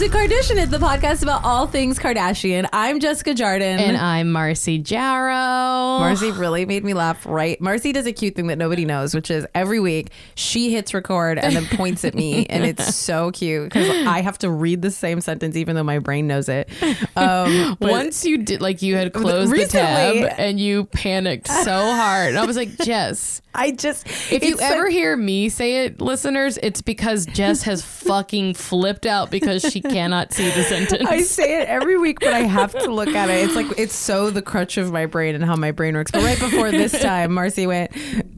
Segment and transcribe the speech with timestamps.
[0.00, 2.66] to Kardashian It, the podcast about all things Kardashian.
[2.72, 3.78] I'm Jessica Jardin.
[3.78, 5.98] And I'm Marcy Jarrow.
[5.98, 7.60] Marcy really made me laugh, right?
[7.60, 11.38] Marcy does a cute thing that nobody knows, which is every week she hits record
[11.38, 12.46] and then points at me.
[12.46, 15.98] And it's so cute because I have to read the same sentence even though my
[15.98, 16.70] brain knows it.
[17.14, 22.30] Um, Once you did, like, you had closed the tab and you panicked so hard.
[22.30, 26.00] And I was like, Jess, I just, if you ever like- hear me say it,
[26.00, 31.08] listeners, it's because Jess has fucking flipped out because she cannot see the sentence.
[31.08, 33.44] I say it every week, but I have to look at it.
[33.44, 36.10] It's like it's so the crutch of my brain and how my brain works.
[36.10, 37.92] But right before this time, Marcy went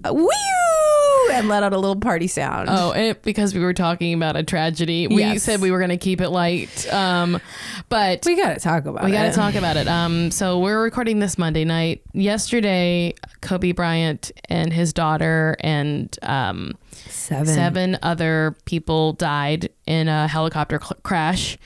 [0.05, 0.29] woo
[1.33, 2.69] and let out a little party sound.
[2.71, 5.43] Oh, and it, because we were talking about a tragedy, we Yes.
[5.45, 6.93] said we were going to keep it light.
[6.93, 7.41] Um,
[7.89, 9.13] but we got to talk about We it.
[9.13, 9.87] We got to talk about it.
[9.89, 12.03] Um, so we're recording this Monday night.
[12.13, 17.47] Yesterday, Kobe Bryant and his daughter and um, Seven.
[17.47, 21.59] seven other people died in a helicopter cl- crash.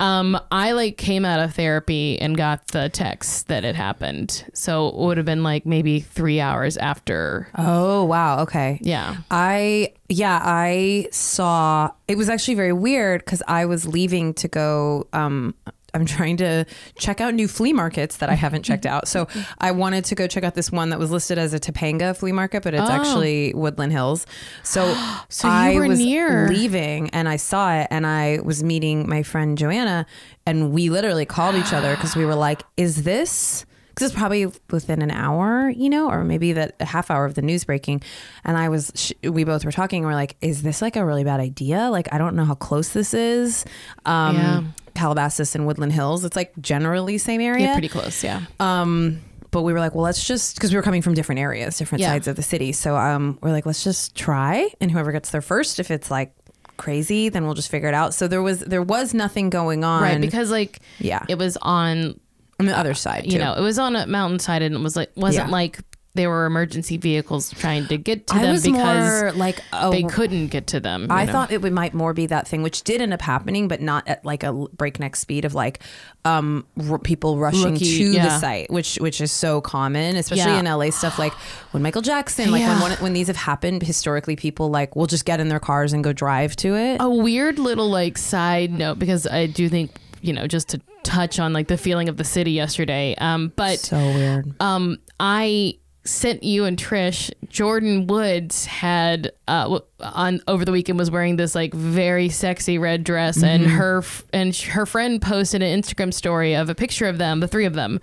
[0.00, 4.44] Um, I like came out of therapy and got the text that it happened.
[4.54, 7.48] So it would have been like maybe three hours after.
[7.56, 8.40] Oh wow.
[8.40, 8.78] Okay.
[8.82, 9.18] Yeah.
[9.30, 15.06] I yeah I saw it was actually very weird because I was leaving to go.
[15.12, 15.54] Um,
[15.94, 16.64] I'm trying to
[16.98, 19.08] check out new flea markets that I haven't checked out.
[19.08, 22.16] So I wanted to go check out this one that was listed as a Topanga
[22.16, 22.92] flea market, but it's Oh.
[22.92, 24.26] actually Woodland Hills.
[24.62, 24.94] So,
[25.28, 26.48] So you I were was near.
[26.48, 30.06] leaving and I saw it and I was meeting my friend Joanna
[30.46, 34.46] and we literally called each other because we were like, "Is this?" because it's probably
[34.70, 38.00] within an hour, you know, or maybe that a half hour of the news breaking.
[38.42, 39.98] And I was, sh- we both were talking.
[40.02, 41.90] And we're like, is this like a really bad idea?
[41.90, 43.66] Like, I don't know how close this is.
[44.06, 44.62] Um, Yeah.
[44.94, 46.24] Calabasas and Woodland Hills.
[46.24, 47.66] It's like generally same area.
[47.66, 48.22] Yeah, pretty close.
[48.22, 48.42] Yeah.
[48.60, 51.76] Um, but we were like, well, let's just because we were coming from different areas,
[51.76, 52.08] different Yeah.
[52.12, 52.72] sides of the city.
[52.72, 56.32] So um, we're like, let's just try, and whoever gets there first, if it's like
[56.78, 58.14] crazy, then we'll just figure it out.
[58.14, 60.20] So there was there was nothing going on, Right.
[60.20, 62.18] Because like, yeah, it was on
[62.60, 65.10] on the other side, you know, it was on a mountainside and it was like
[65.16, 65.52] wasn't Yeah.
[65.52, 65.80] like
[66.14, 69.90] there were emergency vehicles trying to get to I them was because more like oh,
[69.90, 71.06] they couldn't get to them.
[71.10, 71.32] I know?
[71.32, 74.06] thought it would might more be that thing, which did end up happening, but not
[74.06, 75.80] at like a breakneck speed of like
[76.26, 80.58] um, r- people rushing Rookie, to the site, which which is so common, especially Yeah.
[80.60, 81.18] in LA stuff.
[81.18, 81.32] Like
[81.70, 82.74] when Michael Jackson, like Yeah.
[82.80, 85.94] when one, when these have happened historically, people like will just get in their cars
[85.94, 86.98] and go drive to it.
[87.00, 91.40] a weird little like side note because I do think you know just to touch
[91.40, 93.14] on like the feeling of the city yesterday.
[93.18, 94.52] Um, but so weird.
[94.60, 97.30] um, I sent you and Trish.
[97.52, 103.04] Jordyn Woods had uh on over the weekend was wearing this like very sexy red
[103.04, 107.06] dress, and her f- and sh- her friend posted an Instagram story of a picture
[107.06, 108.00] of them, the three of them,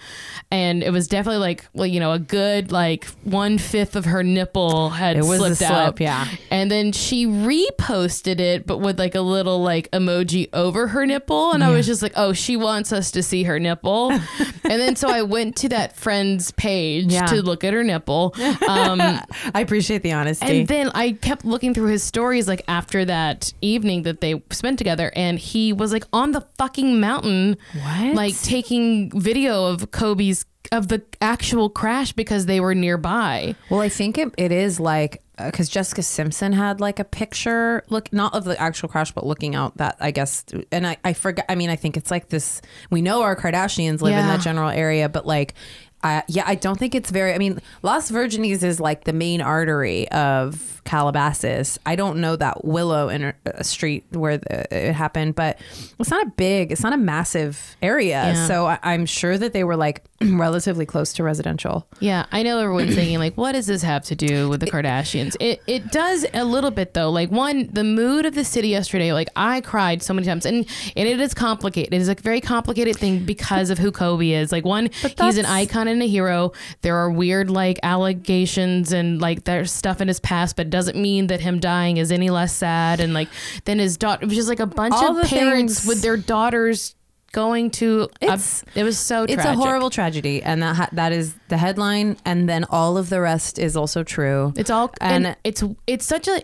[0.51, 4.23] and it was definitely like well you know a good like one fifth of her
[4.23, 6.27] nipple had It was a slipped out, slip, yeah.
[6.51, 11.51] and then she reposted it, but with like a little like emoji over her nipple.
[11.53, 14.11] And I was just like, oh, she wants us to see her nipple.
[14.11, 14.21] and
[14.63, 17.25] then so I went to that friend's page Yeah.
[17.27, 18.35] to look at her nipple.
[18.69, 18.99] Um,
[19.53, 20.45] I appreciate the honesty.
[20.59, 24.77] and then I kept looking through his stories like after that evening that they spent
[24.77, 25.11] together.
[25.15, 28.15] And he was like on the fucking mountain, What?
[28.15, 30.45] like taking video of Kobe's.
[30.71, 33.55] Of the actual crash because they were nearby.
[33.71, 37.83] Well, I think it, it is like uh, because Jessica Simpson had like a picture
[37.89, 40.45] look not of the actual crash, but looking out that I guess.
[40.71, 41.45] And I I forgot.
[41.49, 42.61] I mean, I think it's like this.
[42.91, 45.55] We know our Kardashians live in that general area, but like.
[46.03, 47.33] I yeah, I don't think it's very.
[47.33, 51.77] I mean, Las Virgenes is like the main artery of Calabasas.
[51.85, 55.59] I don't know that Willow in a street where the, it happened, but
[55.99, 58.33] it's not a big, it's not a massive area.
[58.33, 58.47] Yeah.
[58.47, 61.87] So I, I'm sure that they were like relatively close to residential.
[61.99, 65.35] Yeah, I know everyone's thinking like, what does this have to do with the Kardashians?
[65.39, 67.09] It it does a little bit though.
[67.09, 69.11] Like one, the mood of the city yesterday.
[69.11, 70.65] Like I cried so many times, and
[70.95, 71.93] and it is complicated.
[71.93, 74.51] It is a very complicated thing because of who Kobe is.
[74.51, 74.89] Like one,
[75.19, 76.51] he's an icon and a hero.
[76.81, 80.97] There are weird like allegations and like there's stuff in his past, but it doesn't
[80.97, 82.99] mean that him dying is any less sad.
[82.99, 83.27] And like
[83.65, 86.95] then his daughter, was just like a bunch All of parents things- with their daughters
[87.31, 88.09] going to.
[88.21, 89.23] A, It's- it was so.
[89.23, 89.51] It's tragic.
[89.53, 93.21] a horrible tragedy, and that ha- that is the headline, and then all of the
[93.21, 94.51] rest is also true.
[94.57, 96.41] It's all and, And- it's it's such an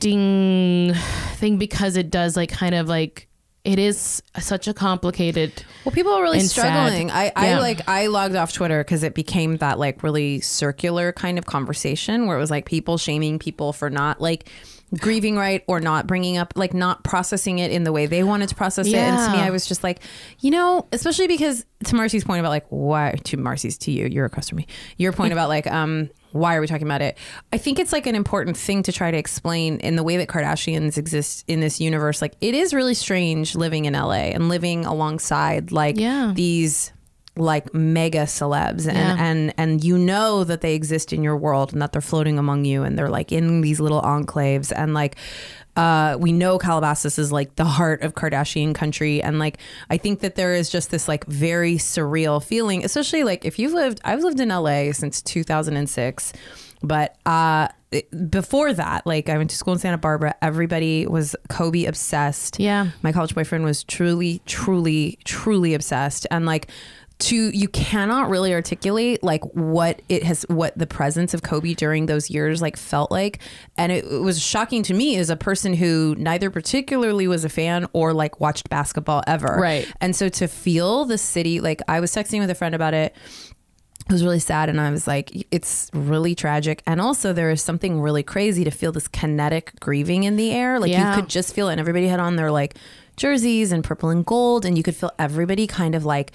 [0.00, 0.94] interesting
[1.36, 3.28] thing because it does like kind of like
[3.64, 6.62] it is such a complicated Well, people are really and sad.
[6.66, 7.10] struggling.
[7.10, 7.58] I, I Yeah.
[7.60, 12.26] like I logged off Twitter because it became that like really circular kind of conversation
[12.26, 14.48] where it was like people shaming people for not like
[14.98, 18.48] grieving right or not bringing up like not processing it in the way they wanted
[18.48, 18.94] to process it.
[18.94, 20.00] And to me, I was just like,
[20.40, 24.24] you know, especially because to Marcy's point about like why to Marcy's to you, you're
[24.24, 24.66] across from me.
[24.96, 27.18] Your point about like um why are we talking about it?
[27.52, 30.28] I think it's like an important thing to try to explain in the way that
[30.28, 32.22] Kardashians exist in this universe.
[32.22, 36.32] Like it is really strange living in LA and living alongside like Yeah.
[36.34, 36.92] these
[37.36, 39.16] like mega celebs and, Yeah.
[39.18, 42.64] and and you know that they exist in your world and that they're floating among
[42.64, 45.16] you and they're like in these little enclaves and like
[45.76, 49.22] uh, we know Calabasas is like the heart of Kardashian country.
[49.22, 49.58] And like,
[49.88, 53.72] I think that there is just this like very surreal feeling, especially like if you've
[53.72, 56.32] lived, I've lived in LA since 2006.
[56.82, 60.34] But uh, it- before that, like I went to school in Santa Barbara.
[60.40, 62.58] Everybody was Kobe obsessed.
[62.58, 62.88] Yeah.
[63.02, 66.26] My college boyfriend was truly, truly, truly obsessed.
[66.30, 66.68] And like,
[67.20, 72.06] to you cannot really articulate like what it has what the presence of Kobe during
[72.06, 73.40] those years like felt like.
[73.76, 77.48] And it, it was shocking to me as a person who neither particularly was a
[77.48, 79.58] fan or like watched basketball ever.
[79.60, 79.92] Right.
[80.00, 83.14] and so to feel the city like I was texting with a friend about it.
[84.08, 86.82] It was really sad and i was like it's really tragic.
[86.86, 90.80] And also there is something really crazy to feel this kinetic grieving in the air.
[90.80, 91.14] Like Yeah.
[91.14, 92.74] you could just feel it and everybody had on their like
[93.16, 96.32] jerseys and purple and gold and you could feel everybody kind of like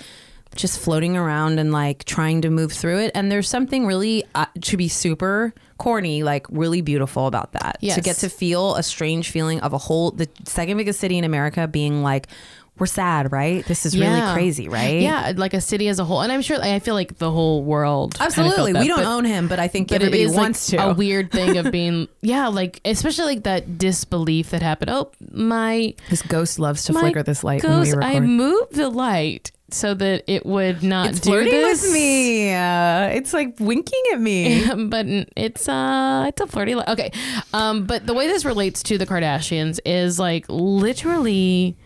[0.56, 4.46] just floating around and like trying to move through it and there's something really uh,
[4.62, 7.96] to be super corny like really beautiful about that Yes.
[7.96, 11.24] to get to feel a strange feeling of a whole the second biggest city in
[11.26, 12.28] america being like
[12.78, 16.22] we're sad right this is really crazy right Yeah, like a city as a whole,
[16.22, 18.18] and I'm sure I feel like the whole world.
[18.20, 18.74] Absolutely.
[18.74, 20.82] that, we don't but- own him, but I think but everybody it is wants like
[20.82, 20.90] to.
[20.90, 25.94] a weird thing of being yeah like especially like that disbelief that happened oh my
[26.08, 30.46] His ghost loves to flicker this light ghost, i moved the light so that it
[30.46, 32.54] would not it's do flirting this with me.
[32.54, 34.64] Uh, it's like winking at me.
[34.90, 35.06] but
[35.36, 37.12] it's uh it's a flirty li- okay
[37.54, 41.78] um but the way this relates to the kardashians is like literally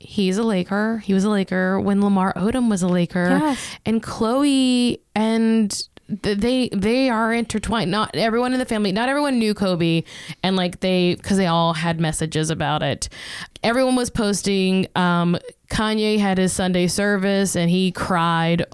[0.00, 0.98] he's a laker.
[1.04, 3.28] He was a laker when lamar odom was a laker.
[3.28, 3.76] Yes.
[3.86, 7.90] and Khloe and they they are intertwined.
[7.90, 10.02] Not everyone in the family not everyone knew kobe.
[10.42, 13.08] And like they because they all had messages about it.
[13.62, 15.38] Everyone was posting um
[15.68, 18.64] kanye had his sunday service and he cried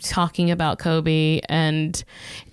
[0.00, 2.04] talking about kobe and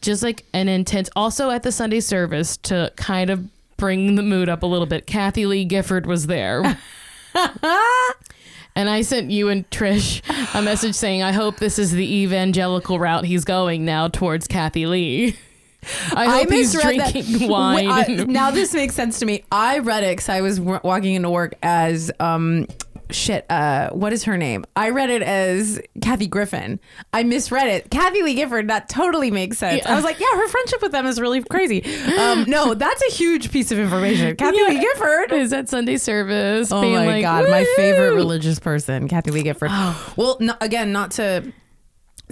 [0.02, 3.48] just like an intense also at the sunday service to kind of
[3.78, 5.06] bring the mood up a little bit.
[5.06, 6.64] Kathie Lee Gifford was there
[8.76, 10.22] and I sent you and Trish
[10.58, 14.86] a message saying, I hope this is the evangelical route he's going now towards Kathie
[14.86, 15.38] Lee.
[16.14, 17.12] I hope he's misread that.
[17.12, 17.90] drinking wine.
[17.90, 19.44] I- now this makes sense to me.
[19.52, 22.68] I read it because I was walking into work as um
[23.12, 23.46] shit.
[23.50, 24.66] Uh, what is her name?
[24.76, 26.80] I read it as Kathy Griffin.
[27.14, 27.90] I misread it.
[27.92, 28.70] Kathie Lee Gifford.
[28.70, 29.82] That totally makes sense.
[29.84, 29.92] Yeah.
[29.92, 31.84] I was like, yeah, her friendship with them is really crazy.
[32.18, 34.36] Um, no, that's a huge piece of information.
[34.36, 34.68] Kathy Yeah.
[34.68, 35.32] Lee Gifford.
[35.34, 36.72] is at Sunday service.
[36.72, 39.70] Oh my like, god, my favorite religious person, Kathie Lee Gifford.
[40.16, 41.52] Well, no, again, not to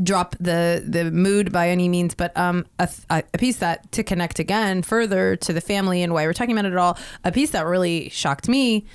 [0.01, 4.01] drop the the mood by any means, but um, a, th- a piece that to
[4.03, 6.97] connect again further to the family and why we're talking about it at all.
[7.25, 8.85] A piece that really shocked me.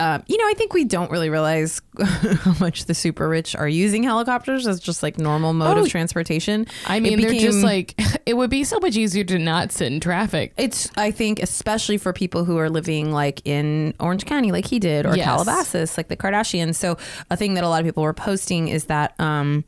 [0.00, 3.68] Um, you know, I think we don't really realize how much the super rich are
[3.68, 6.66] using helicopters as just like normal mode Oh, of transportation.
[6.86, 7.94] I mean, they're just like,
[8.26, 10.52] it would be so much easier to not sit in traffic.
[10.56, 14.80] It's I think especially for people who are living like in Orange County like he
[14.80, 15.26] did or Yes.
[15.26, 16.74] Calabasas like the Kardashians.
[16.74, 16.98] So
[17.30, 19.64] a thing that a lot of people were posting is that um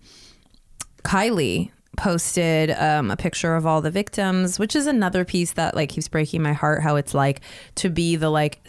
[1.05, 5.89] Kylie posted um, a picture of all the victims, which is another piece that like
[5.89, 7.41] keeps breaking my heart how it's like
[7.77, 8.61] to be the like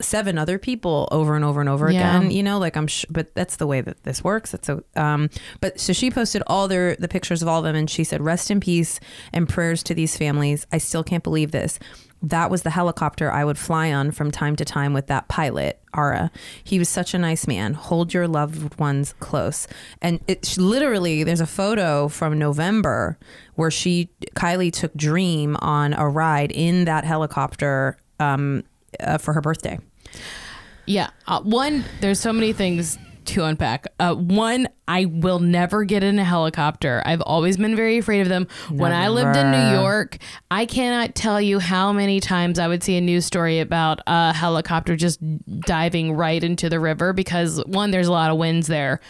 [0.00, 2.16] seven other people over and over and over Yeah.
[2.18, 4.54] again you know like i'm sh- but that's the way that this works.
[4.54, 5.30] It's a um
[5.60, 8.20] but so she posted all their the pictures of all of them and she said
[8.22, 9.00] rest in peace
[9.32, 10.66] and prayers to these families.
[10.72, 11.78] I still can't believe this.
[12.22, 15.80] That was the helicopter i would fly on from time to time with that pilot
[15.96, 16.30] ara.
[16.62, 17.74] He was such a nice man.
[17.74, 19.66] Hold your loved ones close.
[20.02, 23.18] And it's literally there's a photo from november
[23.54, 28.64] where she kylie took dream on a ride in that helicopter um
[28.98, 29.78] uh, for her birthday
[30.86, 31.10] Yeah.
[31.26, 33.86] Uh, one, there's so many things to unpack.
[33.98, 37.02] Uh, one, I will never get in a helicopter.
[37.06, 38.48] I've always been very afraid of them.
[38.70, 40.18] When I lived in New York,
[40.50, 44.32] I cannot tell you how many times I would see a news story about a
[44.32, 45.20] helicopter just
[45.60, 49.00] diving right into the river because one, there's a lot of winds there.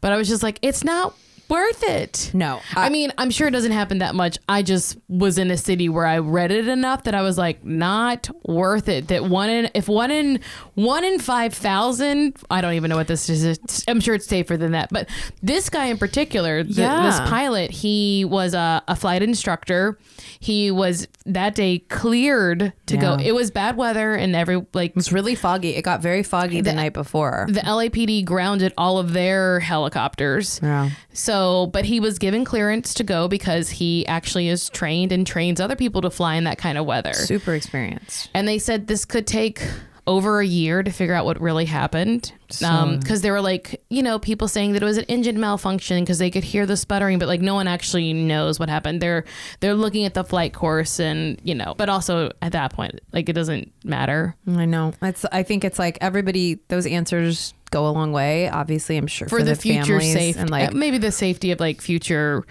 [0.00, 1.14] But I was just like, it's not
[1.50, 2.30] worth it.
[2.32, 4.38] No, I, mean, I'm sure it doesn't happen that much.
[4.48, 7.64] I just was in a city where I read it enough that I was like,
[7.64, 9.08] not worth it.
[9.08, 10.40] That one in if one in
[10.74, 13.58] one in five thousand, I don't even know what this is.
[13.88, 14.88] I'm sure it's safer than that.
[14.90, 15.08] But
[15.42, 17.02] this guy in particular, the, Yeah.
[17.02, 19.98] this pilot, he was a, a flight instructor.
[20.38, 23.16] He was that day cleared to go.
[23.20, 25.70] It was bad weather and every like It was really foggy.
[25.76, 27.46] It got very foggy the, night before.
[27.48, 30.60] the LAPD grounded all of their helicopters.
[30.62, 30.90] Yeah.
[31.12, 35.26] So So, but he was given clearance to go because he actually is trained and
[35.26, 37.14] trains other people to fly in that kind of weather.
[37.14, 38.28] Super experienced.
[38.34, 39.66] And they said this could take
[40.10, 42.32] over a year to figure out what really happened.
[42.48, 46.02] Because um, there were like, you know, people saying that it was an engine malfunction
[46.02, 49.00] because they could hear the sputtering, but like no one actually knows what happened.
[49.00, 49.24] They're
[49.60, 53.28] they're looking at the flight course and you know, but also at that point, like
[53.28, 54.94] it doesn't matter I know.
[55.00, 55.24] It's.
[55.30, 56.58] I think it's like everybody.
[56.66, 58.48] Those answers go a long way.
[58.48, 60.72] Obviously, I'm sure for, for, the, future families safe and like.
[60.72, 62.44] maybe the safety of like future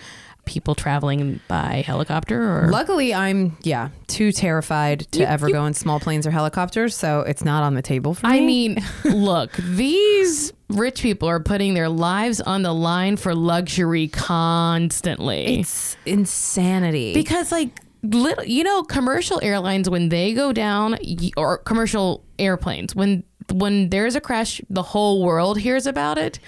[0.49, 5.65] people traveling by helicopter or Luckily, I'm yeah too terrified to You- ever you- go
[5.65, 8.37] in small planes or helicopters, so it's not on the table for me.
[8.37, 14.07] I mean, look, these rich people are putting their lives on the line for luxury
[14.07, 15.59] constantly.
[15.59, 17.13] it's insanity.
[17.13, 17.69] because like
[18.01, 20.97] little you know commercial airlines when they go down
[21.35, 26.39] or commercial airplanes when when there's a crash the whole world hears about it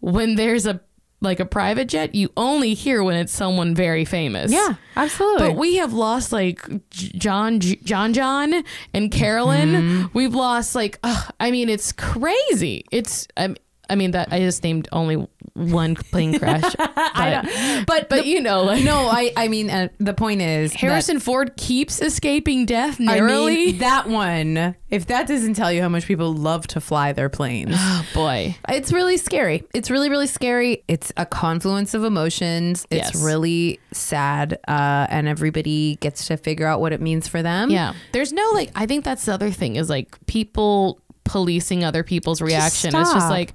[0.00, 0.80] when there's a
[1.24, 5.48] like a private jet you only hear when it's someone very famous yeah, absolutely.
[5.48, 9.68] but we have lost like John, John, John, and Carolyn.
[9.70, 10.06] Mm-hmm.
[10.12, 12.84] We've lost like, ugh, I mean, it's crazy.
[12.90, 13.54] It's, I,
[13.90, 18.62] I mean, that I just named only one plane crash, but, but but you know,
[18.64, 23.04] like, no, I I mean uh, the point is Harrison Ford keeps escaping death I
[23.04, 23.54] narrowly.
[23.66, 24.74] mean, that one.
[24.90, 27.74] If that doesn't tell you how much people love to fly their planes.
[27.76, 28.56] oh boy.
[28.68, 29.64] It's really scary.
[29.74, 30.84] It's really, really scary.
[30.86, 32.86] It's a confluence of emotions.
[32.90, 33.24] It's Yes.
[33.24, 34.58] really sad.
[34.68, 37.70] Uh, and everybody gets to figure out what it means for them.
[37.70, 37.94] Yeah.
[38.12, 42.40] There's no like I think that's the other thing is like people policing other people's
[42.40, 42.94] reaction.
[42.94, 43.54] It's just like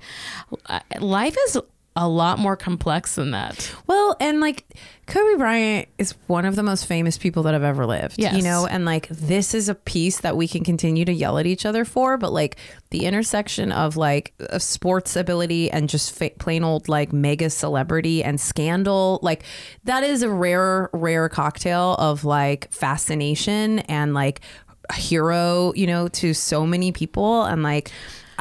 [0.65, 1.57] uh, life is
[1.95, 3.75] a lot more complex than that.
[3.85, 4.63] Well, and like
[5.07, 8.15] Kobe Bryant is one of the most famous people that have ever lived.
[8.17, 8.37] Yes.
[8.37, 11.45] You know, and like this is a piece that we can continue to yell at
[11.45, 12.55] each other for, but like
[12.91, 18.23] the intersection of like of sports ability and just fa- plain old like mega celebrity
[18.23, 19.43] and scandal, like
[19.83, 24.39] that is a rare, rare cocktail of like fascination and like
[24.89, 27.43] a hero, you know, to so many people.
[27.43, 27.91] And like,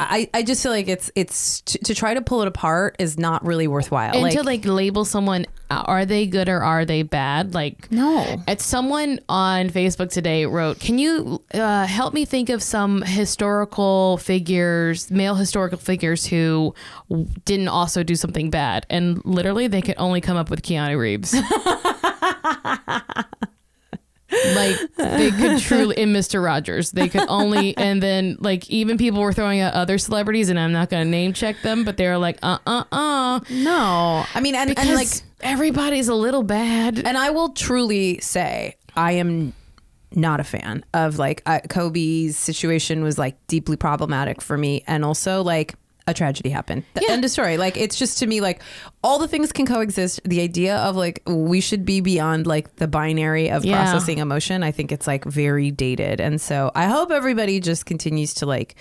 [0.01, 3.19] I, I just feel like it's it's to, to try to pull it apart is
[3.19, 4.13] not really worthwhile.
[4.13, 8.41] and like, to like label someone are they good or are they bad like No.
[8.47, 14.17] it's someone on facebook today wrote can you uh, help me think of some historical
[14.19, 16.73] figures male historical figures who
[17.43, 21.35] didn't also do something bad and literally they could only come up with keanu reeves
[24.55, 26.43] like they could truly in Mr.
[26.43, 30.59] Rogers they could only and then like even people were throwing out other celebrities and
[30.59, 34.55] I'm not gonna name check them but they're like uh uh uh No, I mean,
[34.55, 35.07] and, and like,
[35.41, 36.99] everybody's a little bad.
[36.99, 39.53] and I will truly say, I am
[40.11, 45.05] not a fan of like uh, Kobe's situation was like deeply problematic for me, and
[45.05, 45.75] also like
[46.09, 46.83] a tragedy happened.
[46.95, 47.13] The Yeah.
[47.13, 47.57] end of story.
[47.57, 48.61] Like it's just to me like
[49.03, 50.21] all the things can coexist.
[50.25, 53.81] The idea of like we should be beyond like the binary of Yeah.
[53.81, 54.63] processing emotion.
[54.63, 58.75] I think it's like very dated, and so I hope everybody just continues to like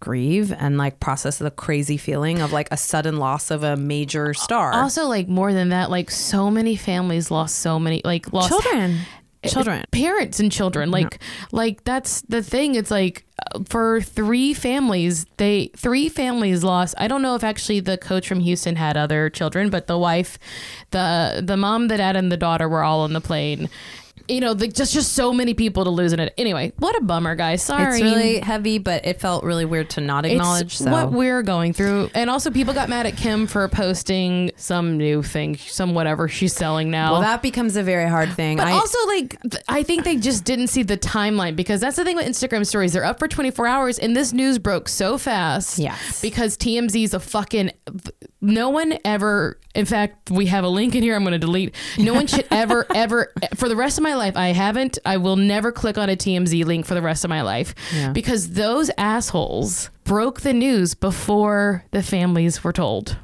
[0.00, 4.32] grieve and like process the crazy feeling of like a sudden loss of a major
[4.32, 4.72] star.
[4.72, 8.98] Also, like more than that, like so many families lost so many, like lost children
[9.44, 10.90] children parents and children.
[10.90, 11.20] Like,
[11.52, 12.74] like that's the thing.
[12.74, 16.94] It's like uh, for three families, they three families lost.
[16.98, 20.38] I don't know if actually the coach from Houston had other children, but the wife,
[20.90, 23.68] the the mom, the dad, and the daughter were all on the plane.
[24.28, 26.34] You know, the, just just so many people to lose in it.
[26.38, 27.62] Anyway, what a bummer, guys.
[27.62, 27.94] Sorry.
[27.94, 31.42] it's really heavy but it felt really weird to not acknowledge it's so what we're
[31.42, 32.10] going through.
[32.14, 36.52] And also, people got mad at Kim for posting some new thing, some whatever she's
[36.52, 37.12] selling now.
[37.12, 40.16] well that becomes a very hard thing but I, also, like, th- I think they
[40.16, 42.92] just didn't see the timeline because that's the thing with Instagram stories.
[42.92, 45.78] They're up for 24 hours, and this news broke so fast.
[45.78, 46.20] Yes.
[46.20, 47.70] Because TMZ is a fucking.
[48.40, 49.58] No one ever.
[49.74, 51.74] In fact, we have a link in here I'm going to delete.
[51.98, 55.36] No one should ever, ever, for the rest of my life, I haven't, I will
[55.36, 58.12] never click on a TMZ link for the rest of my life Yeah.
[58.12, 63.16] because those assholes broke the news before the families were told.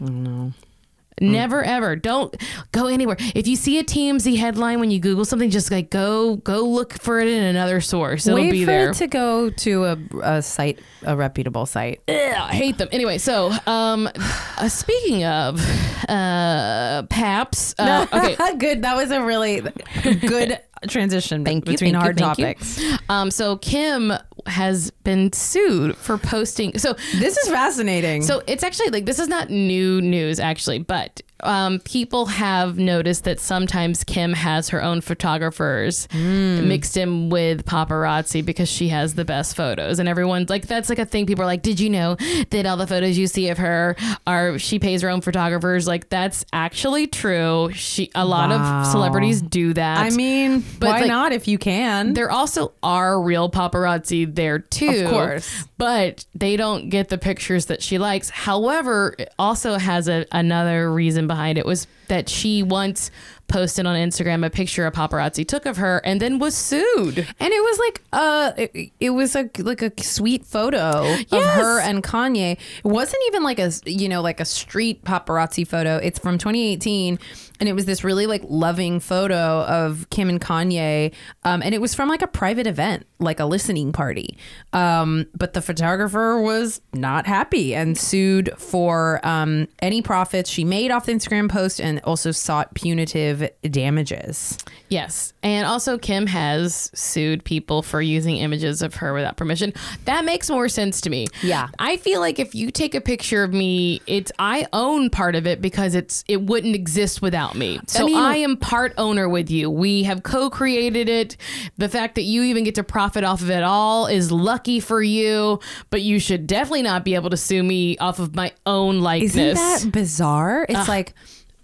[1.20, 1.96] Never ever.
[1.96, 2.34] Don't
[2.72, 3.16] go anywhere.
[3.34, 6.92] If you see a TMZ headline when you Google something, just like go go look
[6.94, 8.26] for it in another source.
[8.26, 8.90] It'll wait be for there.
[8.90, 12.88] it to go to a, a site a reputable site Ugh, I hate them.
[12.90, 15.60] Anyway, so um, uh, speaking of
[16.08, 18.56] uh, Paps, uh, okay.
[18.56, 19.62] good that was a really
[20.02, 22.26] good transition Thank between you, hard you.
[22.26, 24.12] topics Um, so Kim
[24.46, 26.76] has been sued for posting.
[26.78, 31.22] So this is fascinating So it's actually like this is not new news actually, but
[31.40, 38.44] um, people have noticed that sometimes Kim has her own photographers mixed in with paparazzi
[38.44, 41.26] because she has the best photos, and everyone's like, that's like a thing.
[41.26, 42.16] People are like, did you know
[42.50, 45.86] that all the photos you see of her are she pays her own photographers?
[45.86, 47.70] Like that's actually true.
[47.74, 48.80] She a lot Wow.
[48.82, 49.98] of celebrities do that.
[49.98, 52.14] I mean, But, why like, not if you can?
[52.14, 55.04] there also are real paparazzi there too.
[55.06, 55.64] Of course.
[55.78, 58.30] But they don't get the pictures that she likes.
[58.30, 63.10] However, it also has a, another reason behind it was that she once
[63.48, 67.18] posted on Instagram a picture a paparazzi took of her and then was sued.
[67.18, 71.80] And it was like uh it, it was a like a sweet photo of her
[71.80, 72.52] and Kanye.
[72.52, 75.96] It wasn't even like a you know like a street paparazzi photo.
[75.96, 77.18] It's from 2018
[77.60, 81.12] and it was this really like loving photo of Kim and Kanye
[81.44, 84.38] um and it was from like a private event, like a listening party.
[84.72, 90.90] Um but the photographer was not happy and sued for um any profits she made
[90.90, 94.58] off the Instagram post and also sought punitive damages.
[94.88, 95.32] Yes.
[95.42, 99.72] And also, Kim has sued people for using images of her without permission.
[100.04, 101.26] That makes more sense to me.
[101.42, 101.68] Yeah.
[101.78, 105.46] I feel like if you take a picture of me, it's I own part of
[105.46, 107.80] it because it's it wouldn't exist without me.
[107.86, 109.70] So I, mean- am part owner with you.
[109.70, 111.36] We have co-created it.
[111.78, 115.02] The fact that you even get to profit off of it all is lucky for
[115.02, 115.60] you,
[115.90, 119.34] but you should definitely not be able to sue me off of my own likeness.
[119.34, 120.66] Isn't that bizarre?
[120.68, 121.14] It's like,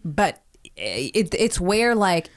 [0.04, 0.42] but
[0.80, 2.30] it, it's where like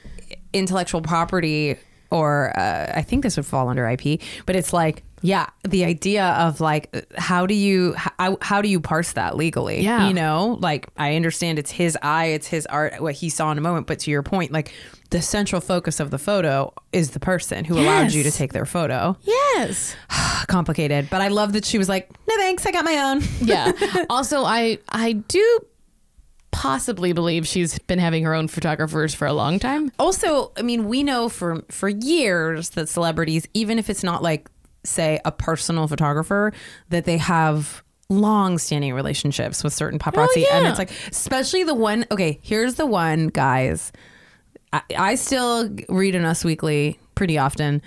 [0.52, 1.76] intellectual property,
[2.10, 6.26] or uh, I think this would fall under IP, but it's like, yeah, the idea
[6.32, 9.80] of like, how do you how, how do you parse that legally?
[9.80, 10.06] Yeah.
[10.06, 13.56] you know, like I understand it's his eye, it's his art, what he saw in
[13.58, 14.72] a moment, but to your point, like
[15.10, 18.66] the central focus of the photo is the person who allowed you to take their
[18.66, 19.16] photo.
[19.22, 19.96] yes.
[20.46, 23.22] Complicated, but I love that she was like, no thanks, I got my own.
[23.40, 23.72] yeah.
[24.10, 25.60] Also, I I do
[26.54, 29.90] possibly believe she's been having her own photographers for a long time.
[29.98, 34.48] also i mean we know for for years that celebrities even if it's not like
[34.84, 36.52] say a personal photographer
[36.90, 40.68] that they have long standing relationships with certain paparazzi and yeah.
[40.68, 43.90] it's like especially the one okay here's the one guys
[44.72, 47.82] I, I still read in us weekly pretty often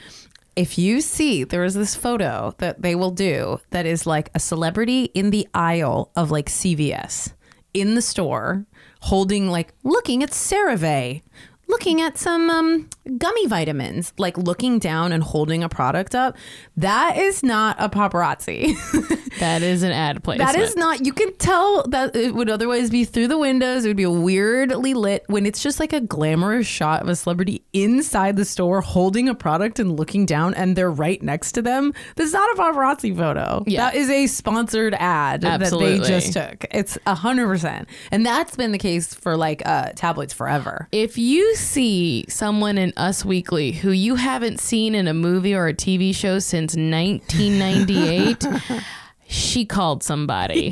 [0.57, 4.39] if you see there is this photo that they will do that is like a
[4.39, 7.31] celebrity in the aisle of like CVS
[7.73, 8.65] in the store
[9.01, 11.21] holding like looking at CeraVe
[11.69, 16.35] looking at some um, gummy vitamins like looking down and holding a product up
[16.75, 18.75] that is not a paparazzi
[19.39, 20.51] That is an ad placement.
[20.51, 23.89] that is not you can tell that it would otherwise be through the windows it
[23.89, 28.35] would be weirdly lit when it's just like a glamorous shot of a celebrity inside
[28.35, 32.33] the store holding a product and looking down and they're right next to them that's
[32.33, 33.85] not a paparazzi photo Yeah.
[33.91, 35.99] that is a sponsored ad that Absolutely.
[35.99, 39.91] they just took it's a hundred percent and that's been the case for like uh
[39.95, 45.13] tabloids forever If you see someone in Us Weekly who you haven't seen in a
[45.13, 48.45] movie or a TV show since 1998,
[49.27, 50.71] she called somebody.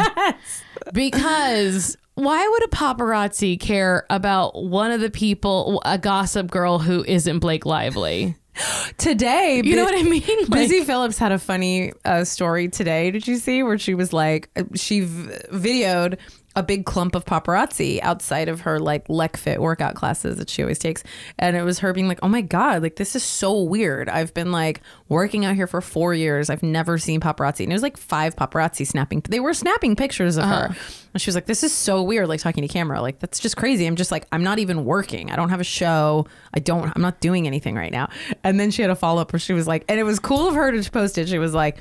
[0.94, 7.04] Because why would a paparazzi care about one of the people, a gossip girl who
[7.06, 8.36] isn't Blake Lively?
[8.98, 10.22] today You know what I mean?
[10.48, 13.12] Like- Busy Philipps had a funny uh, story today.
[13.12, 16.18] Did you see where she was like uh, she v- videoed
[16.56, 20.80] a big clump of paparazzi outside of her like LEKfit workout classes that she always
[20.80, 21.04] takes,
[21.38, 24.08] and it was her being like, "Oh my god, like this is so weird.
[24.10, 26.50] I've been like working out here for four years.
[26.50, 29.22] I've never seen paparazzi." And it was like five paparazzi snapping.
[29.28, 30.84] They were snapping pictures of her, uh-huh.
[31.14, 33.58] and she was like, "This is so weird." Like talking to camera, like that's just
[33.58, 33.86] crazy.
[33.86, 35.32] I'm just like, I'm not even working.
[35.32, 36.28] I don't have a show.
[36.54, 36.92] I don't.
[36.96, 38.10] I'm not doing anything right now.
[38.44, 40.48] And then she had a follow up where she was like, and it was cool
[40.48, 41.28] of her to post it.
[41.28, 41.80] She was like.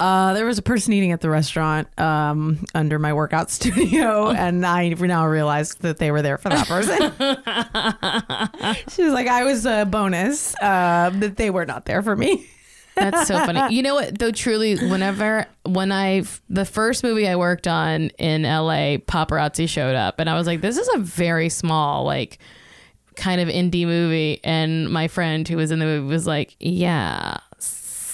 [0.00, 4.66] Uh, there was a person eating at the restaurant um, under my workout studio, and
[4.66, 6.98] I now realized that they were there for that person.
[8.92, 12.46] she was like, "I was a bonus, uh, that they were not there for me."
[12.96, 13.60] That's so funny.
[13.74, 14.18] You know what?
[14.18, 19.94] Though truly, whenever when I the first movie I worked on in LA, paparazzi showed
[19.94, 22.38] up, and I was like, "This is a very small, like,
[23.16, 27.38] kind of indie movie." And my friend who was in the movie was like, "Yeah,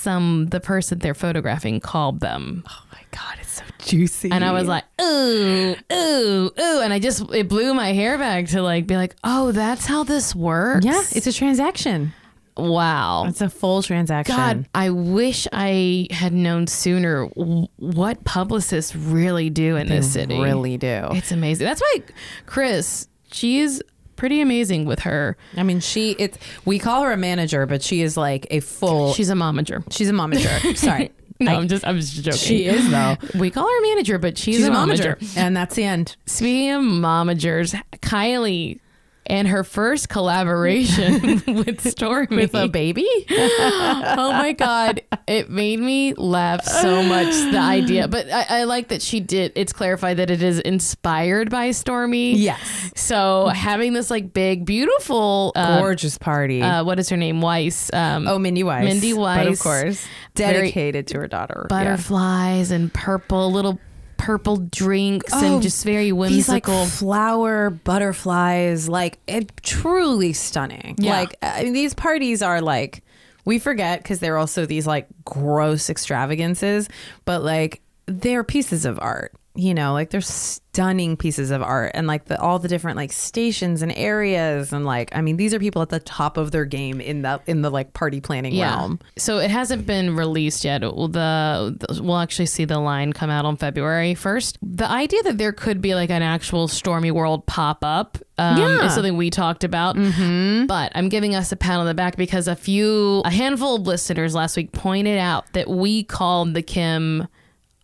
[0.00, 4.30] some the person they're photographing called them," Oh my god, it's so juicy.
[4.30, 8.46] and I was like, "Ooh, ooh, ooh," and I just it blew my hair back
[8.48, 12.12] to like be like, "Oh, that's how this works." "Yeah, it's a transaction.
[12.56, 13.24] wow.
[13.26, 19.76] It's a full transaction." God, I wish I had known sooner what publicists really do
[19.76, 20.38] in this city.
[20.38, 21.08] really do.
[21.12, 21.66] It's amazing.
[21.66, 22.02] That's why
[22.46, 23.80] Kris, she's
[24.20, 25.36] pretty amazing with her.
[25.56, 26.12] I mean, she.
[26.18, 29.14] It's we call her a manager, but she is like a full.
[29.14, 29.82] She's a momager.
[29.90, 30.76] She's a momager.
[30.76, 31.10] Sorry.
[31.40, 32.38] No, I- I'm just I'm just joking.
[32.38, 33.16] She is though.
[33.38, 35.16] We call her a manager, but she's, She's a a momager.
[35.18, 36.16] momager, and that's the end.
[36.26, 38.78] Speaking of momagers, Kylie
[39.26, 43.06] and her first collaboration with Stormi With a baby.
[43.30, 48.88] oh my god it made me laugh so much the idea but I, I like
[48.88, 52.92] that she did it's clarified that it is inspired by Stormi yes.
[52.96, 56.62] so having this like big beautiful uh, Gorgeous party.
[56.62, 58.84] uh, what is her name weiss um, oh, Mindy Weiss.
[58.84, 59.62] Mindy But of Weiss.
[59.62, 61.66] course, dedicated to her daughter.
[61.70, 61.76] Yeah.
[61.76, 63.78] butterflies and purple little
[64.20, 70.96] purple drinks Oh, and just very whimsical These like flower butterflies, like it truly stunning.
[70.98, 71.12] Yeah.
[71.12, 73.02] Like I mean, these parties are like
[73.44, 76.88] we forget because they're also these like gross extravagances,
[77.24, 79.32] but like they're pieces of art.
[79.60, 83.12] You know, like they're stunning pieces of art, and like the all the different like
[83.12, 86.64] stations and areas, and like I mean, these are people at the top of their
[86.64, 89.00] game in the in the like party planning realm.
[89.18, 90.80] So it hasn't been released yet.
[90.80, 94.56] The, the we'll actually see the line come out on February first.
[94.62, 98.86] The idea that there could be like an actual Stormi World pop up um, Yeah.
[98.86, 99.96] is something we talked about.
[99.96, 100.66] Mm-hmm.
[100.66, 103.82] But I'm giving us a pat on the back because a few, a handful of
[103.82, 107.28] listeners last week pointed out that we called the Kim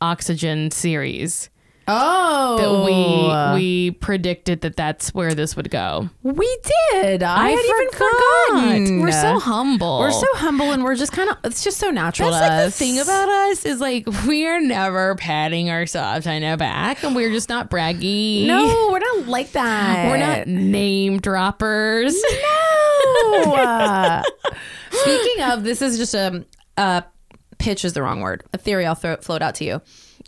[0.01, 1.51] Oxygen series.
[1.89, 2.57] Oh,
[3.55, 6.11] That we we predicted that that's where this would go.
[6.23, 6.59] we
[6.91, 7.23] did.
[7.23, 8.49] I, had even forgot.
[8.49, 9.01] forgotten.
[9.03, 10.01] We're so humble.
[10.01, 12.65] We're so humble and we're just kind of it's just so natural That's to like
[12.67, 17.15] the thing about us is like we are never patting ourselves on the back and
[17.15, 18.47] we're just not braggy.
[18.47, 22.15] no we're not like that We're not name droppers.
[22.15, 24.23] no Uh,
[24.91, 26.45] speaking of this is just a,
[26.77, 27.05] a
[27.59, 29.81] pitch is the wrong word a theory i'll throw, float out to you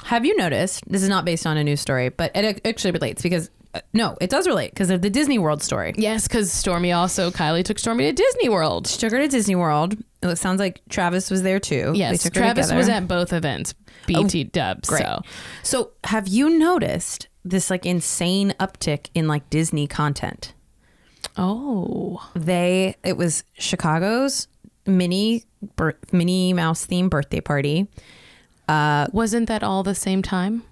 [0.04, 3.22] have you noticed this is not based on a news story but it actually relates
[3.22, 6.96] because uh, no it does relate because of the disney world story yes, because Stormi
[6.96, 8.86] also Kylie took Stormi to Disney World.
[8.86, 12.72] She took her to disney world it sounds like travis was there too Yes, Travis
[12.72, 13.74] was at both events.
[14.06, 14.88] BT dubs.
[14.88, 15.02] Great.
[15.02, 15.22] So
[15.62, 20.54] So, have you noticed this like insane uptick in like Disney content?
[21.36, 22.26] Oh.
[22.34, 24.48] They it was Chicago's
[24.88, 25.44] mini
[25.76, 27.86] bir- Minnie Mouse theme birthday party.
[28.68, 30.62] Uh, Wasn't that all the same time?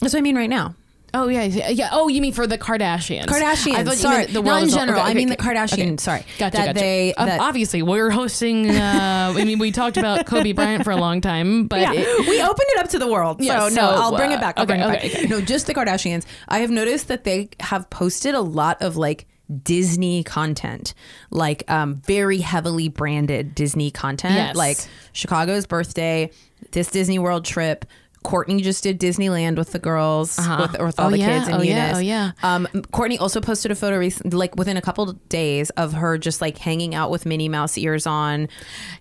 [0.00, 0.74] That's what I mean right now.
[1.14, 1.70] Oh yeah, yeah.
[1.70, 1.88] yeah.
[1.92, 3.24] Oh, you mean for the Kardashians?
[3.26, 3.94] Kardashians.
[3.94, 5.00] Sorry, the not in general.
[5.00, 5.86] okay, I mean okay, the Kardashian.
[5.94, 5.96] okay.
[5.96, 6.78] Sorry, Gotcha, that gotcha.
[6.80, 8.70] they Um, that, obviously we're hosting.
[8.70, 12.28] Uh, I mean, we talked about Kobe Bryant for a long time, but yeah, it-
[12.28, 13.40] we opened it up to the world.
[13.42, 14.58] Yeah, so, no, I'll bring uh, it back.
[14.58, 15.04] I'll okay, bring it back.
[15.04, 15.26] okay.
[15.28, 16.26] No, just the Kardashians.
[16.46, 19.26] I have noticed that they have posted a lot of like
[19.62, 20.94] Disney content,
[21.30, 24.56] like um, very heavily branded Disney content, Yes.
[24.56, 24.78] like
[25.12, 26.30] Chicago's birthday,
[26.72, 27.84] this Disney World trip.
[28.24, 30.68] Kourtney just did Disneyland with the girls, Uh-huh.
[30.72, 31.38] with, with all Oh, the yeah.
[31.38, 31.92] kids and Oh, yeah.
[31.92, 31.96] Younes.
[31.96, 32.30] Oh, yeah.
[32.42, 36.40] Um, Kourtney also posted a photo recently, like within a couple days of her just
[36.40, 38.48] like hanging out with Minnie Mouse ears on.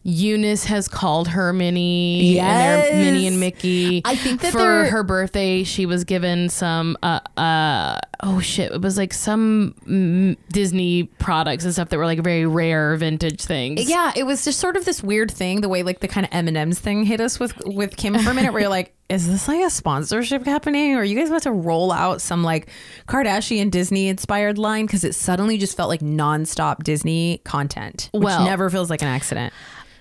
[0.06, 2.34] Younes has called her Minnie.
[2.36, 2.88] Yes.
[2.90, 4.02] and they're Minnie and Mickey.
[4.06, 6.98] I think that for her birthday, she was given some.
[7.04, 8.72] Uh, uh, oh shit!
[8.72, 13.42] It was like some mm, Disney products and stuff that were like very rare vintage
[13.44, 13.90] things.
[13.90, 16.34] Yeah, it was just sort of this weird thing, the way like the kind of
[16.34, 18.94] M and M's thing hit us with with Kim for a minute, where you're like,
[19.10, 22.44] is this like a sponsorship happening, or are you guys about to roll out some
[22.44, 22.68] like
[23.08, 24.86] Kardashian Disney inspired line?
[24.86, 29.08] Because it suddenly just felt like nonstop Disney content, which Well- never feels like an
[29.08, 29.54] accident.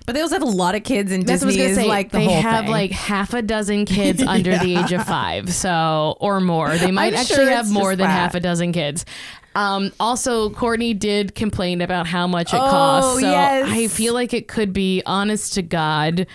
[0.07, 1.81] But they also have a lot of kids, and That's what I was Disney gonna
[1.81, 1.89] is say.
[1.89, 2.71] like the they have thing.
[2.73, 6.77] like half a dozen kids under the age of five, so or more.
[6.77, 8.11] They might I'm actually sure have more than that.
[8.13, 9.05] half a dozen kids.
[9.57, 13.21] Um, also, Kourtney did complain about how much it Oh, costs.
[13.21, 13.69] So yes.
[13.69, 16.27] I feel like it could be honest to God.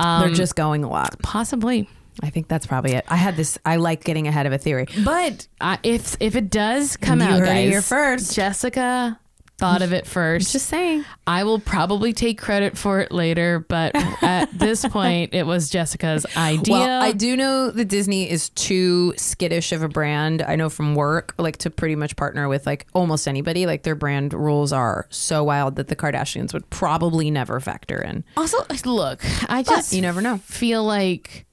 [0.00, 1.14] Um, they're just going a lot.
[1.22, 1.88] possibly.
[2.22, 3.04] I think that's probably it.
[3.08, 3.58] I had this.
[3.64, 4.86] I like getting ahead of a theory.
[5.04, 8.34] But uh, if if it does come You out, heard it guys, here first.
[8.34, 9.18] Jessica
[9.56, 10.52] thought of it first.
[10.52, 11.04] Just saying.
[11.26, 16.26] I will probably take credit for it later, but at this point, it was Jessica's
[16.36, 16.74] idea.
[16.74, 20.42] Well, I do know that Disney is too skittish of a brand.
[20.42, 23.66] I know from work, like to pretty much partner with like almost anybody.
[23.66, 28.24] Like their brand rules are so wild that the Kardashians would probably never factor in.
[28.36, 30.38] Also, look, I just you never know.
[30.38, 31.46] Feel like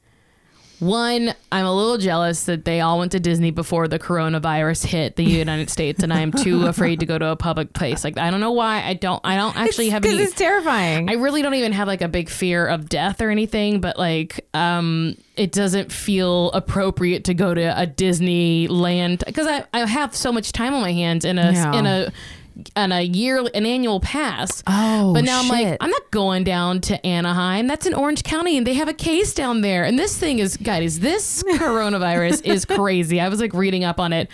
[0.82, 5.16] one, I'm a little jealous that they all went to Disney before the coronavirus hit
[5.16, 8.04] the United States, and I am too afraid to go to a public place.
[8.04, 9.22] Like I don't know why I don't.
[9.24, 10.24] I don't actually have because any.
[10.26, 11.10] it's terrifying.
[11.10, 14.46] I really don't even have like a big fear of death or anything, but like
[14.56, 20.32] um it doesn't feel appropriate to go to a Disneyland because I, I have so
[20.32, 21.74] much time on my hands in a Yeah.
[21.78, 22.12] in a
[22.76, 24.64] on a year an annual pass.
[24.68, 25.78] Oh, but now I'm like.
[25.80, 27.68] I'm not going down to Anaheim.
[27.68, 29.84] That's in Orange County and they have a case down there.
[29.84, 33.20] And this thing is guys, this coronavirus is crazy.
[33.20, 34.30] I was like reading up on it.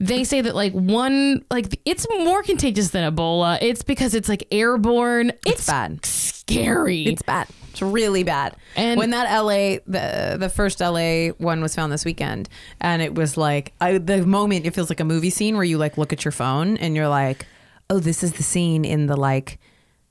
[0.00, 3.58] They say that like one like it's more contagious than Ebola.
[3.60, 5.32] It's because it's like airborne.
[5.44, 6.04] It's, bad.
[6.04, 7.04] scary.
[7.04, 7.48] it's bad.
[7.70, 8.56] It's really bad.
[8.76, 12.48] And- when that LA, the the first LA one was found this weekend,
[12.80, 15.78] and it was like I, the moment it feels like a movie scene where you
[15.78, 17.46] like look at your phone and you're like,
[17.90, 19.58] oh, this is the scene in the like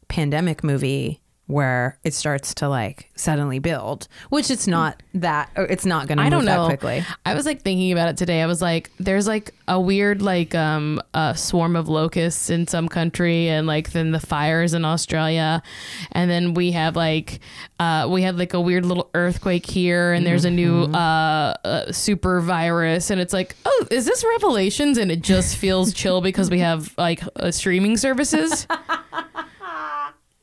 [0.07, 6.07] pandemic movie where it starts to like suddenly build, which it's not that it's not
[6.07, 6.67] going to I don't know.
[6.67, 7.05] that quickly.
[7.25, 8.41] I was like thinking about it today.
[8.41, 12.87] I was like, there's like a weird like um a swarm of locusts in some
[12.89, 15.61] country, and like then the fires in Australia,
[16.11, 17.39] and then we have like
[17.79, 20.95] uh we had like a weird little earthquake here, and there's a new Mm-hmm.
[20.95, 24.97] uh, uh super virus, and it's like, oh, is this Revelations?
[24.97, 28.67] And it just feels chill because we have like uh, streaming services.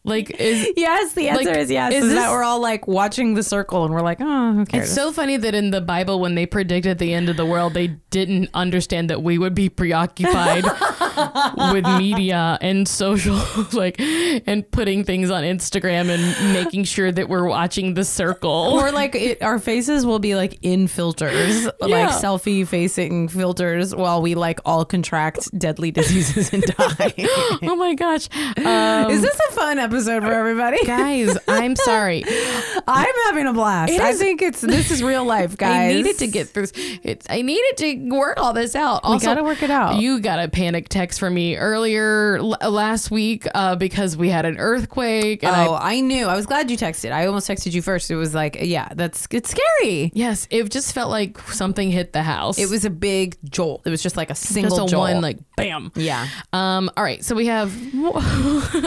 [0.04, 1.92] like is Yes, the answer Like, is yes.
[1.94, 4.66] is Is, that this- we're all like watching the circle and we're like, oh, who
[4.66, 4.84] cares?
[4.84, 7.72] It's so funny that in the Bible, when they predicted the end of the world,
[7.72, 10.64] they didn't understand that we would be preoccupied
[11.72, 13.40] with media and social,
[13.72, 18.50] like, and putting things on Instagram and making sure that we're watching the circle.
[18.50, 24.20] or like it, our faces will be like in filters, like selfie facing filters, while
[24.20, 27.14] we like all contract deadly diseases and die.
[27.62, 28.28] oh my gosh.
[28.58, 30.78] Um, is this a fun episode for everybody?
[30.87, 32.24] guys, I'm sorry.
[32.87, 33.92] I'm having a blast.
[33.92, 35.90] I think it's this is real life, guys.
[35.90, 36.66] I needed to get through.
[37.02, 37.26] It's.
[37.30, 39.00] I needed to work all this out.
[39.04, 40.00] Also, gotta work it out.
[40.00, 44.44] You got a panic text from me earlier l- last week uh, because we had
[44.44, 45.42] an earthquake.
[45.44, 46.26] And I Oh, I knew.
[46.26, 47.12] I was glad you texted.
[47.12, 48.11] I almost texted you first.
[48.11, 50.11] It was like, yeah, that's it's scary.
[50.14, 52.59] Yes, it just felt like something hit the house.
[52.59, 53.83] It was a big jolt.
[53.87, 55.00] It was just like a single just a jolt.
[55.12, 55.92] one like bam.
[55.94, 56.26] yeah.
[56.52, 56.90] Um.
[56.96, 57.24] All right.
[57.24, 57.72] So we have.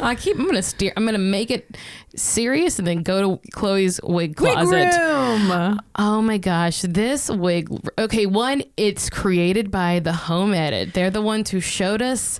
[0.03, 0.37] I keep.
[0.37, 0.93] I'm gonna steer.
[0.97, 1.77] I'm gonna make it
[2.15, 4.71] serious and then go to Khloe's wig closet.
[4.71, 5.79] Wig room.
[5.95, 7.69] Oh my gosh, this wig.
[7.99, 10.95] Okay, one, it's created by the Home Edit.
[10.95, 12.39] They're the ones who showed us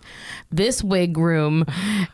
[0.52, 1.66] this wig room.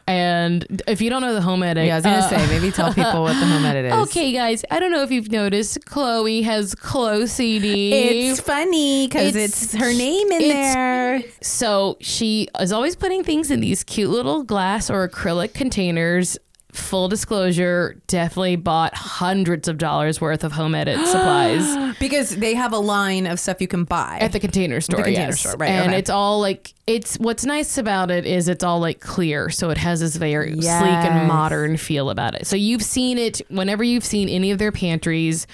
[0.08, 2.72] And if you don't know the Home Edit, Yeah, I was gonna uh, say maybe
[2.72, 3.94] tell people what the home edit is.
[4.08, 8.30] Okay, guys, I don't know if you've noticed, Khloe has Chloe CD.
[8.30, 11.24] It's funny because It's- it's, her name in there.
[11.42, 16.38] So she is always putting things in these cute little glass or acrylic containers.
[16.74, 22.74] Full disclosure, definitely bought hundreds of dollars worth of home edit supplies Because they have
[22.74, 24.18] a line of stuff you can buy.
[24.20, 25.04] at the container store.
[25.04, 25.40] container yes.
[25.42, 26.00] store, right, And okay.
[26.00, 29.78] it's all like it's what's nice about it is it's all like clear, so it
[29.78, 32.48] has this very sleek and modern feel about it.
[32.48, 35.48] So you've seen it whenever you've seen any of their pantries.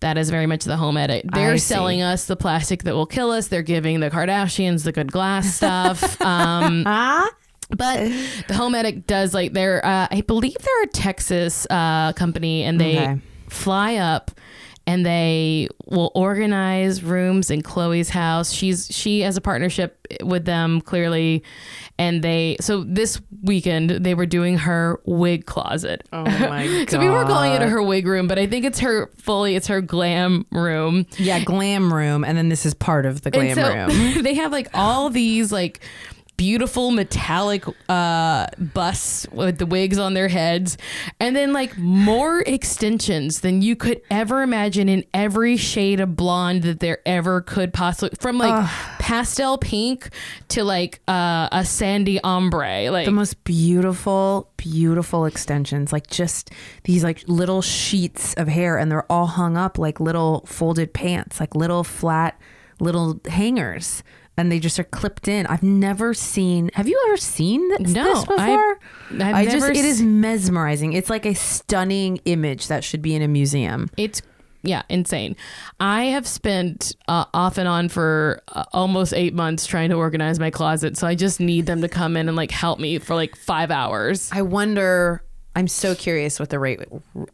[0.00, 1.26] That is very much the home edit.
[1.32, 3.46] They're selling us the plastic that will kill us.
[3.46, 6.20] They're giving the Kardashians the good glass stuff.
[6.22, 6.84] Um,
[7.76, 7.98] but
[8.48, 12.80] the home edit does like they're uh, I believe they're a Texas uh, company and
[12.80, 13.20] they Okay.
[13.48, 14.30] fly up
[14.84, 18.52] and they will organize rooms in Khloe's house.
[18.52, 21.44] She's she has a partnership with them clearly
[21.98, 26.02] and they so this weekend they were doing her wig closet.
[26.12, 26.90] Oh my god.
[26.90, 29.68] So we were calling it her wig room, but I think it's her fully it's
[29.68, 31.06] her glam room.
[31.16, 34.22] yeah glam room, and then this is part of the glam so room.
[34.24, 35.80] they have like all these like
[36.36, 40.76] beautiful metallic uh busts with the wigs on their heads
[41.20, 46.62] and then like more extensions than you could ever imagine in every shade of blonde
[46.62, 48.68] that there ever could possibly from like
[48.98, 50.08] pastel pink
[50.48, 56.50] to like uh, a sandy ombre like the most beautiful, beautiful extensions, like just
[56.84, 61.40] these like little sheets of hair, and they're all hung up like little folded pants,
[61.40, 62.40] like little flat
[62.80, 64.02] little hangers.
[64.36, 65.46] And they just are clipped in.
[65.46, 66.70] I've never seen.
[66.74, 68.78] Have you ever seen this, No, this I've- before?
[69.26, 69.56] I've I just.
[69.58, 70.94] never It is mesmerizing.
[70.94, 73.90] It's like a stunning image that should be in a museum.
[73.98, 74.22] It's
[74.64, 75.34] yeah, insane.
[75.80, 80.38] I have spent uh, off and on for uh, almost eight months trying to organize
[80.38, 83.14] my closet, so I just need them to come in and like help me for
[83.16, 84.30] like five hours.
[84.32, 85.22] I wonder.
[85.54, 86.80] I'm so curious what the rate.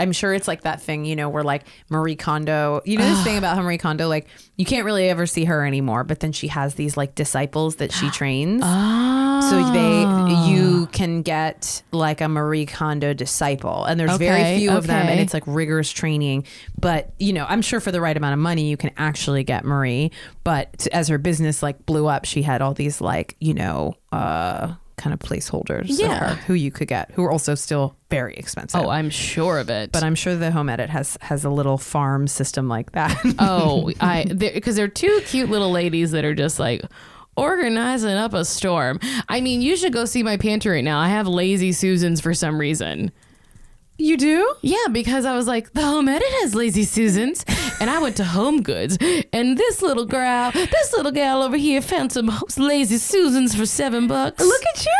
[0.01, 2.83] I'm sure it's like that thing, you know, where like Marie Kondo.
[2.85, 4.27] You know this thing about how Marie Kondo, like
[4.57, 7.93] you can't really ever see her anymore, but then she has these like disciples that
[7.93, 8.63] she trains.
[8.63, 10.03] So they,
[10.51, 15.07] you can get like a Marie Kondo disciple, and there's Okay, very few of them,
[15.09, 16.45] and it's like rigorous training.
[16.79, 19.65] But you know, I'm sure for the right amount of money, you can actually get
[19.65, 20.11] Marie.
[20.43, 23.95] But as her business like blew up, she had all these like you know.
[24.11, 26.35] uh kind of placeholders Yeah.
[26.47, 29.93] who you could get who are also still very expensive Oh, I'm sure of it.
[29.93, 33.91] but i'm sure the home edit has has a little farm system like that oh,
[34.01, 36.83] I because there are two cute little ladies that are just like
[37.37, 38.99] organizing up a storm.
[39.29, 40.99] I mean, you should go see my pantry right now.
[40.99, 43.13] I have lazy Susans for some reason.
[43.99, 47.45] You do Yeah, because I was like, the home edit has lazy Susans,
[47.81, 48.97] and I went to Home Goods,
[49.33, 54.07] and this little girl, this little gal over here found some lazy Susans for seven
[54.07, 54.43] bucks.
[54.45, 54.95] look at you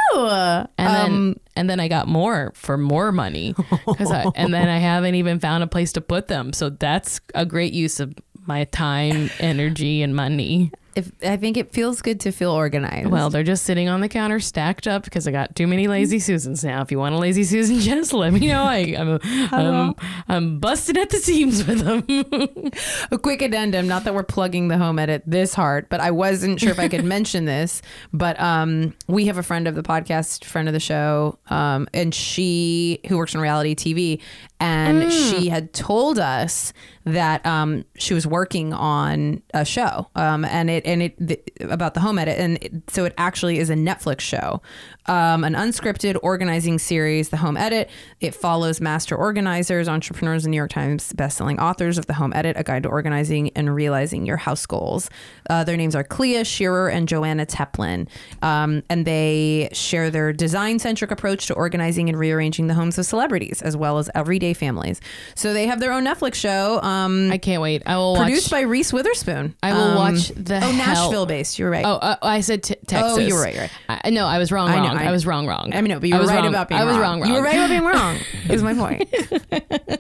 [0.79, 3.55] and then um, and then I got more for more money.
[3.55, 6.53] 'Cause I, and then I haven't even found a place to put them.
[6.53, 8.15] So that's a great use of
[8.47, 10.71] my time, energy, and money.
[10.95, 13.09] If I think it feels good to feel organized.
[13.09, 16.19] Well, they're just sitting on the counter stacked up because I got too many lazy
[16.19, 16.83] Susans now.
[16.83, 18.63] If you want a lazy Susan, just let me know.
[18.63, 19.19] I, I'm,
[19.53, 19.95] I'm,
[20.29, 22.05] I'm busted at the seams with them.
[23.11, 26.61] a quick addendum, not that we're plugging the home edit this hard, but I wasn't
[26.61, 27.83] sure if I could mention this.
[28.13, 32.15] But um, we have a friend of the podcast, friend of the show, um, and
[32.15, 34.21] she who works in reality TV,
[34.61, 36.73] and she had told us
[37.05, 41.95] that um, she was working on a show, um, and it and it th- about
[41.95, 44.61] the home edit, and it, so it actually is a Netflix show,
[45.07, 47.89] um, an unscripted organizing series, The Home Edit.
[48.21, 52.57] It follows master organizers, entrepreneurs, and New York Times bestselling authors of The Home Edit,
[52.59, 55.09] a guide to organizing and realizing your house goals.
[55.51, 58.09] Uh, their names are Clea Shearer and Joanna Teplin,
[58.43, 63.63] um, and they share their design-centric approach to organizing and rearranging the homes of celebrities
[63.63, 65.01] as well as everyday families.
[65.35, 66.81] So they have their own Netflix show.
[66.83, 67.83] Um, I can't wait.
[67.87, 68.51] I will produced watch.
[68.51, 69.55] by Reese Witherspoon.
[69.63, 71.59] I will Um, watch the Oh, hell- Nashville based.
[71.59, 71.85] You're right.
[71.85, 73.17] Oh, uh, I said t- Texas.
[73.17, 74.01] Oh, you were right, you're right.
[74.05, 74.69] I, no, I was wrong.
[74.69, 74.99] I know, wrong.
[74.99, 75.47] I I, was wrong.
[75.47, 75.71] Wrong.
[75.75, 76.47] I mean, no, but you I were was right wrong.
[76.49, 76.89] about being wrong.
[76.89, 77.21] I was wrong.
[77.21, 77.31] wrong.
[77.31, 78.17] You were right about being wrong.
[78.49, 79.09] Is my point.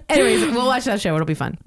[0.09, 1.15] Anyways, we'll watch that show.
[1.15, 1.59] It'll be fun.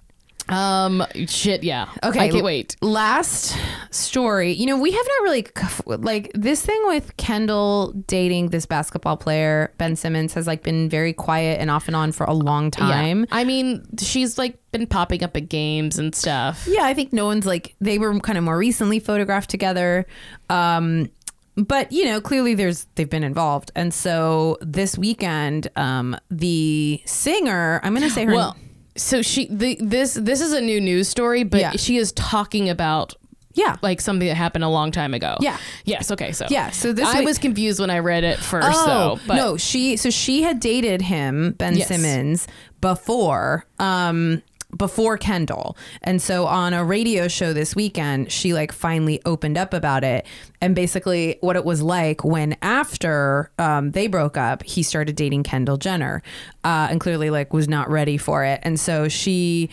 [0.50, 1.64] Um, shit.
[1.64, 1.90] Yeah.
[2.04, 2.76] Okay, I can't wait.
[2.82, 3.58] Last
[3.92, 4.52] story.
[4.54, 5.48] You know, we have not really
[5.86, 11.14] like this thing with Kendall dating this basketball player Ben Simmons has like been very
[11.14, 13.22] quiet and off and on for a long time.
[13.22, 13.26] Yeah.
[13.32, 16.68] I mean, she's like been popping up at games and stuff.
[16.70, 20.06] Yeah, I think no one's like they were kind of more recently photographed together.
[20.50, 21.10] Um
[21.58, 23.72] but you know, clearly there's they've been involved.
[23.76, 28.58] And so this weekend, um the singer, I'm going to say her Well,
[29.02, 31.72] so she the this this is a new news story, but Yeah.
[31.72, 33.16] she is talking about
[33.54, 33.78] yeah.
[33.82, 35.36] like something that happened a long time ago.
[35.42, 35.58] Yeah.
[35.84, 36.10] Yes.
[36.12, 36.32] Okay.
[36.32, 38.86] So Yeah, so this I week- was confused when I read it first, Oh
[39.18, 39.20] though.
[39.28, 41.88] But no, she so she had dated him, Ben Yes.
[41.90, 42.48] Simmons,
[42.80, 44.42] before um
[44.76, 45.78] before Kendall.
[46.02, 50.26] And so on a radio show this weekend, she like finally opened up about it
[50.62, 55.44] and basically what it was like when after um, they broke up, he started dating
[55.44, 56.22] Kendall Jenner
[56.64, 58.60] uh, and clearly like was not ready for it.
[58.64, 59.70] And so she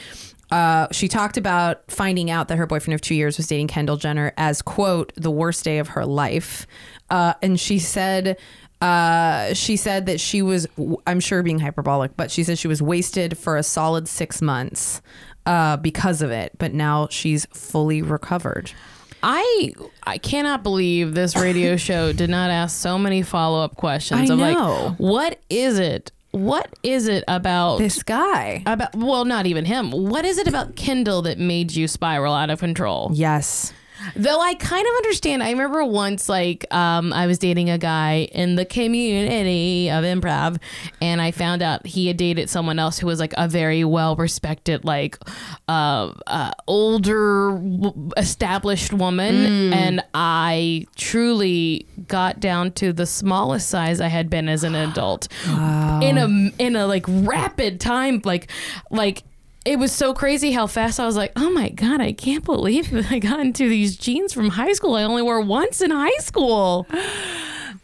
[0.50, 3.96] uh, she talked about finding out that her boyfriend of two years was dating Kendall
[3.96, 6.66] Jenner as quote the worst day of her life,
[7.10, 8.38] uh, and she said
[8.80, 10.66] uh, she said that she was
[11.06, 15.02] I'm sure being hyperbolic, but she said she was wasted for a solid six months
[15.46, 18.72] uh, because of it, but now she's fully recovered.
[19.22, 19.72] I
[20.04, 24.32] I cannot believe this radio show did not ask so many follow up questions I
[24.32, 24.86] of know.
[24.90, 26.12] like, what is it?
[26.30, 29.90] What is it about This guy, about well, not even him.
[29.90, 33.10] What is it about Kendall that made you spiral out of control?
[33.14, 33.72] yes,
[34.16, 35.42] Though I kind of understand.
[35.42, 40.58] I remember once, like, um, I was dating a guy in the community of improv,
[41.00, 44.16] and I found out he had dated someone else who was like a very well
[44.16, 45.18] respected, like,
[45.68, 49.72] uh, uh, older, w- established woman.
[49.72, 55.28] And I truly got down to the smallest size I had been as an adult
[55.46, 58.50] in a in a like rapid time, like,
[58.90, 59.22] like
[59.68, 62.90] it was so crazy how fast I was like, oh my God, I can't believe
[63.12, 64.94] I got into these jeans from high school.
[64.94, 66.86] I only wore once in high school.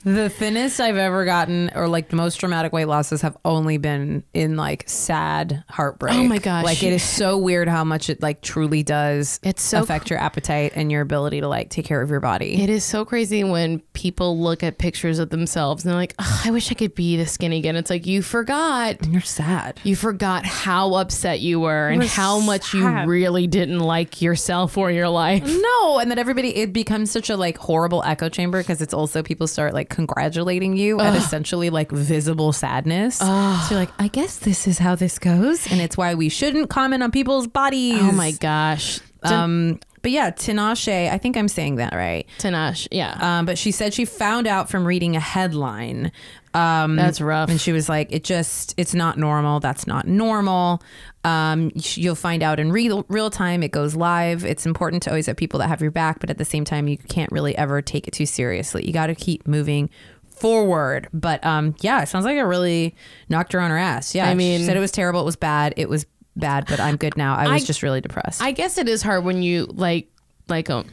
[0.04, 4.22] The thinnest I've ever gotten, or like the most dramatic weight losses, have only been
[4.34, 6.14] in like sad heartbreak.
[6.14, 6.64] Oh my gosh.
[6.64, 9.40] Like it is so weird how much it like truly does.
[9.42, 12.62] It's so affect your appetite and your ability to like take care of your body.
[12.62, 16.40] It is so crazy when people look at pictures of themselves and they're like, "Ugh,
[16.46, 17.76] I wish I could be this skinny again.
[17.76, 19.00] It's like, you forgot.
[19.02, 19.80] and you're sad.
[19.84, 24.90] You forgot how upset you were and how much you really didn't like yourself or
[24.90, 25.44] your life.
[25.46, 29.22] No, and that everybody it becomes such a like horrible echo chamber because it's also
[29.22, 33.18] people start like congratulating you at essentially like visible sadness.
[33.18, 33.26] So
[33.70, 37.02] you're like, I guess this is how this goes, and it's why we shouldn't comment
[37.02, 37.98] on people's bodies.
[38.00, 39.00] Oh my gosh.
[39.22, 42.26] Um, but yeah, Tinashe, I think I'm saying that right.
[42.38, 43.16] Tanash, yeah.
[43.38, 46.12] Um, but she said she found out from reading a headline.
[46.52, 47.48] Um, That's rough.
[47.48, 49.60] And she was like, it just, it's not normal.
[49.60, 50.82] That's not normal.
[51.24, 53.62] Um, you'll find out in real, real time.
[53.62, 54.44] It goes live.
[54.44, 56.86] It's important to always have people that have your back, but at the same time,
[56.86, 58.86] you can't really ever take it too seriously.
[58.86, 59.88] You got to keep moving
[60.28, 61.08] forward.
[61.14, 62.94] But um, yeah, it sounds like it really
[63.30, 64.14] knocked her on her ass.
[64.14, 64.26] Yeah.
[64.26, 65.22] I she mean- said it was terrible.
[65.22, 65.72] It was bad.
[65.78, 66.04] It was
[66.36, 67.36] bad, but I'm good now.
[67.36, 68.42] I was I- just really depressed.
[68.42, 70.08] I guess it is hard when you like
[70.48, 70.87] like um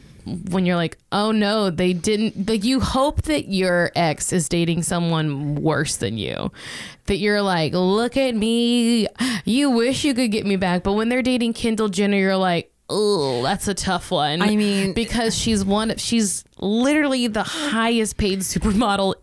[0.52, 2.48] when you're like, oh no, they didn't.
[2.48, 6.52] Like you hope that your ex is dating someone worse than you.
[7.08, 9.08] That you're like, look at me.
[9.46, 12.72] You wish you could get me back, but when they're dating Kendall Jenner, you're like,
[12.90, 14.42] oh, that's a tough one.
[14.44, 15.98] I mean- because she's one.
[15.98, 19.16] She's literally the highest paid supermodel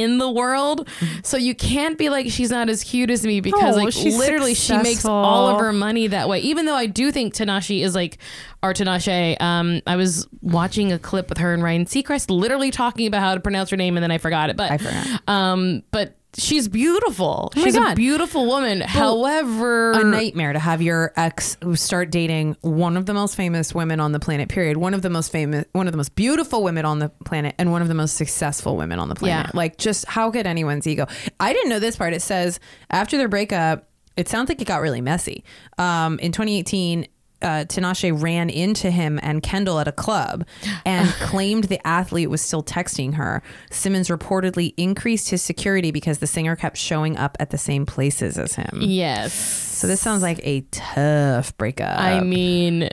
[0.00, 0.88] in the world.
[1.22, 4.54] So you can't be like she's not as cute as me because Oh, like literally
[4.54, 6.40] she makes all of her money that way.
[6.40, 8.18] Even though I do think Tanashi is like
[8.62, 9.40] or Tinashe.
[9.40, 13.34] Um, I was watching a clip with her and Ryan Seacrest, literally talking about how
[13.34, 14.56] to pronounce her name, and then I forgot it.
[14.56, 15.28] But I forgot.
[15.28, 17.52] Um, but she's beautiful.
[17.56, 18.80] my she's a beautiful woman.
[18.80, 24.00] However, a nightmare to have your ex start dating one of the most famous women
[24.00, 26.84] on the planet period one of the most famous one of the most beautiful women
[26.84, 29.58] on the planet and one of the most successful women on the planet Yeah.
[29.58, 31.06] like just how could anyone's ego
[31.40, 32.60] i didn't know this part it says
[32.90, 35.44] after their breakup it sounds like it got really messy
[35.78, 37.06] um, in 2018
[37.42, 40.46] uh, Tinashe ran into him and Kendall at a club
[40.84, 43.42] and claimed the athlete was still texting her.
[43.70, 48.38] Simmons reportedly increased his security because the singer kept showing up at the same places
[48.38, 48.78] as him.
[48.82, 49.71] yes.
[49.82, 51.98] So this sounds like a tough breakup.
[51.98, 52.88] I mean,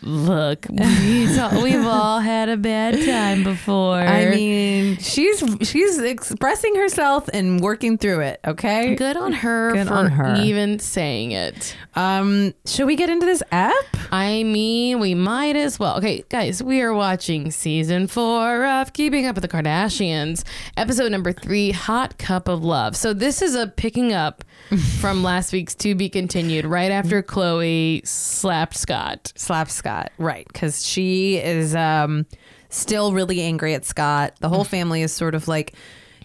[0.00, 3.96] look, we've all, we've all had a bad time before.
[3.96, 8.38] I mean, she's she's expressing herself and working through it.
[8.46, 8.94] Okay.
[8.94, 10.36] good on her Good for on her.
[10.36, 11.74] even saying it.
[11.96, 13.74] Um, should we get into this app?
[14.12, 15.96] I mean, we might as well.
[15.98, 20.44] Okay, guys, we are watching season four of Keeping Up with the Kardashians,
[20.76, 22.94] episode number three, Hot Cup of Love.
[22.96, 24.44] So, this is a picking up
[25.00, 29.32] from last week's To Be Continued, right after Khloe slapped Scott.
[29.36, 30.46] Slapped Scott, right?
[30.46, 32.26] Because she is um
[32.68, 34.34] still really angry at Scott.
[34.40, 35.72] The whole family is sort of like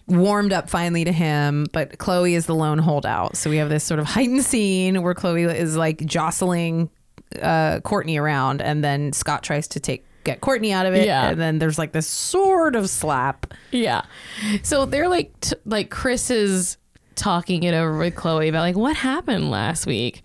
[0.08, 3.36] warmed up finally to him, but Khloe is the lone holdout.
[3.36, 6.90] So we have this sort of heightened scene where Khloe is like jostling
[7.42, 11.30] uh, Kourtney around, and then Scott tries to take get Kourtney out of it, Yeah.
[11.30, 13.54] and then there's like this sort of slap.
[13.72, 14.04] Yeah.
[14.64, 16.78] So, they're like, t- like Kris is
[17.16, 20.22] talking it over with Khloe about like what happened last week.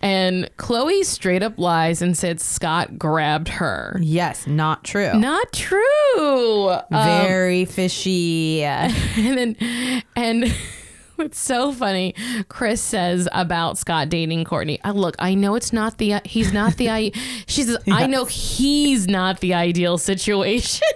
[0.00, 3.98] And Khloe straight up lies and said Scott grabbed her.
[4.00, 5.14] Yes, not true.
[5.14, 6.70] Not true.
[6.70, 8.62] Um, Very fishy.
[8.64, 10.54] and then and
[11.16, 12.12] what's so funny
[12.48, 16.76] kris says about scott dating kourtney uh, look i know it's not the he's not
[16.76, 17.12] the i
[17.46, 20.86] she says i know he's not the ideal situation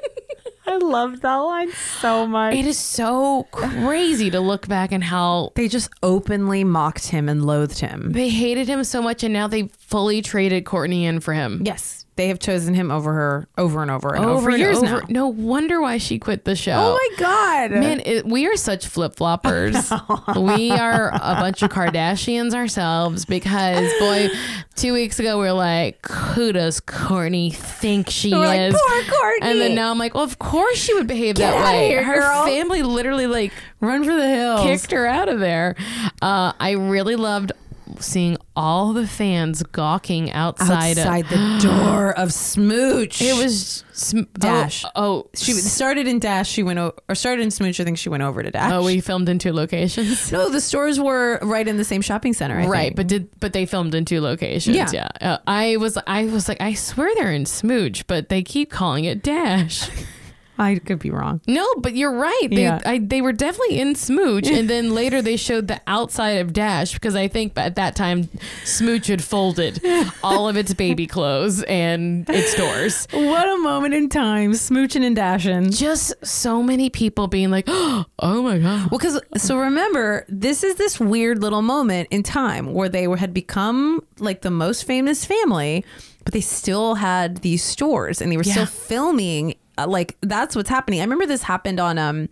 [0.69, 2.55] I love that line so much.
[2.55, 7.45] it is so crazy to look back and how They just openly mocked him and
[7.47, 8.13] loathed him.
[8.13, 12.05] they hated him so much and now they fully traded kourtney in for him Yes,
[12.19, 15.01] they have chosen him over her over and over and over, over and years over.
[15.03, 15.07] now.
[15.09, 18.87] no wonder why she quit the show Oh my god, Man, it, we are such
[18.87, 19.89] flip floppers.
[20.57, 24.29] we are a bunch of Kardashians ourselves because, boy,
[24.75, 28.75] two weeks ago we were like, who does Kourtney think she We're like, is?
[28.75, 31.65] "Poor Kourtney." And then now I'm like, well, of course she would behave Get that
[31.73, 31.89] way.
[31.89, 32.45] here, Her girl.
[32.45, 34.63] family literally like Run for the hills.
[34.63, 35.77] kicked her out of there.
[36.21, 37.53] Uh, I really loved
[38.01, 40.93] seeing all the fans gawking outside.
[40.93, 43.21] of- outside the door of Smooch.
[43.23, 44.85] it was sm- Dash.
[44.85, 46.49] Oh, oh, She started in Dash.
[46.49, 47.79] She went o- or started in Smooch.
[47.81, 48.73] I think she went over to Dash.
[48.73, 50.31] oh, we filmed in two locations.
[50.33, 52.59] no, the stores were right in the same shopping center.
[52.59, 52.97] I right think.
[52.97, 55.09] but did but they filmed in two locations yeah, Yeah.
[55.21, 59.05] Uh, i was i was like i swear they're in smooch but they keep calling
[59.05, 59.89] it dash
[60.59, 61.41] I could be wrong.
[61.47, 62.81] no but you're right they, Yeah.
[62.85, 66.93] I, they were definitely in smooch and then later they showed the outside of dash
[66.95, 68.29] because i think at that time
[68.65, 69.81] smooch had folded
[70.23, 75.15] all of its baby clothes and its doors What a moment in time, smooching and
[75.17, 75.71] dashing.
[75.71, 80.75] just so many people being like oh my god Well, because so remember, this is
[80.77, 85.25] this weird little moment in time where they were, had become like the most famous
[85.25, 85.85] family,
[86.25, 88.53] but they still had these stores and they were Yeah.
[88.53, 89.55] still filming.
[89.79, 91.01] Uh, like that's what's happening.
[91.01, 92.29] I remember this happened on um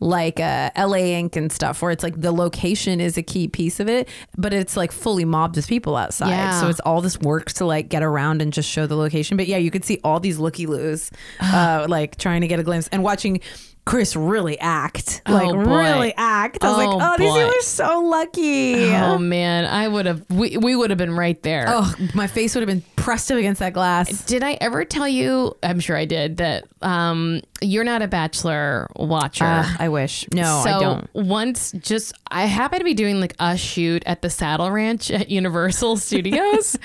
[0.00, 3.78] like uh, LA Ink and stuff, where it's like the location is a key piece
[3.78, 6.30] of it, but it's like fully mobbed with people outside.
[6.30, 6.60] Yeah.
[6.60, 9.36] So it's all this work to like get around and just show the location.
[9.36, 12.64] But yeah, you could see all these looky loos, uh, like trying to get a
[12.64, 13.40] glimpse and watching.
[13.84, 16.62] Kris really act like Oh, really act.
[16.62, 17.34] I was Oh, like, oh, these boy.
[17.38, 18.84] people are so lucky.
[18.94, 19.18] oh Oh.
[19.18, 22.60] man i would have we, we would have been right there Oh, my face would
[22.60, 24.24] have been pressed up against that glass.
[24.24, 25.56] Did I ever tell you?
[25.62, 26.64] I'm sure I did that.
[26.80, 29.44] Um, you're not a Bachelor watcher.
[29.44, 30.26] Uh, I wish.
[30.32, 31.10] No, so I don't.
[31.14, 35.30] once, just I happened to be doing like a shoot at the Saddle Ranch at
[35.30, 36.76] Universal Studios,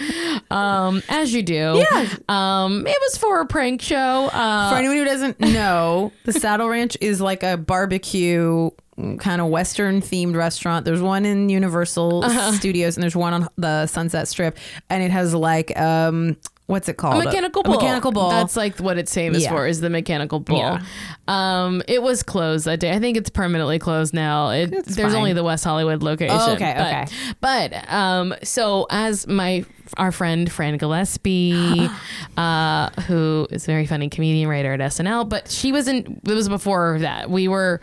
[0.52, 1.84] um, as you do.
[1.92, 2.08] Yeah.
[2.30, 3.98] Um, it was for a prank show.
[4.28, 8.70] Uh, For anyone who doesn't know, the Saddle Ranch is like a barbecue
[9.20, 10.86] kind of Western themed restaurant.
[10.86, 12.52] There's one in Universal Uh-huh.
[12.54, 14.58] Studios and there's one on the Sunset Strip.
[14.90, 16.36] And it has like, um,
[16.66, 17.24] what's it a called?
[17.24, 17.74] mechanical A bull.
[17.76, 18.30] mechanical bull.
[18.30, 19.52] That's like what it's famous Yeah.
[19.52, 20.58] for is the mechanical bull.
[20.58, 20.82] Yeah.
[21.28, 22.92] Um, it was closed that day.
[22.92, 24.50] I think it's permanently closed now.
[24.50, 25.18] It, It's there's fine.
[25.20, 26.36] only the West Hollywood location.
[26.40, 27.06] Oh, okay, but, okay.
[27.40, 29.64] But um, so as my
[29.98, 31.88] our friend Fran Gillespie,
[32.38, 36.20] uh, who is a very funny comedian writer at SNL, but she was in.
[36.26, 37.30] It was before that.
[37.30, 37.80] We were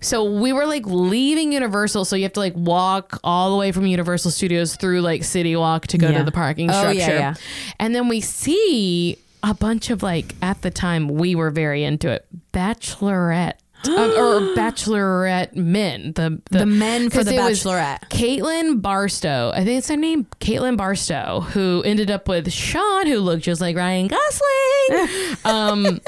[0.00, 3.72] So we were like leaving Universal, so you have to like walk all the way
[3.72, 6.18] from Universal Studios through like City Walk to go Yeah.
[6.18, 6.98] to the parking Oh, structure.
[6.98, 7.34] yeah, yeah.
[7.80, 12.08] And then we see a bunch of like at the time we were very into
[12.10, 13.54] it, bachelorette.
[13.86, 18.08] um, or bachelorette men, the The men for the Bachelorette.
[18.08, 23.18] Kaitlyn Bristowe, I think it's her name, Kaitlyn Bristowe, who ended up with Shawn, who
[23.18, 25.36] looked just like Ryan Gosling.
[25.44, 26.00] um,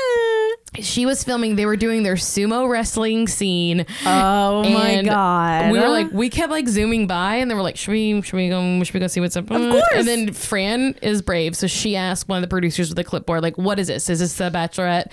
[0.79, 1.57] she was filming.
[1.57, 3.87] They were doing their sumo wrestling scene.
[4.07, 5.73] Oh my god.
[5.73, 8.23] We were like, we kept like zooming by, and they were like, "Should we?
[8.23, 8.83] Should we go?
[8.85, 9.83] Should we go see what's up?" Of course.
[9.95, 13.43] And then Fran is brave, so she asked one of the producers with the clipboard,
[13.43, 14.09] like, "What is this?
[14.09, 15.11] Is this the Bachelorette?"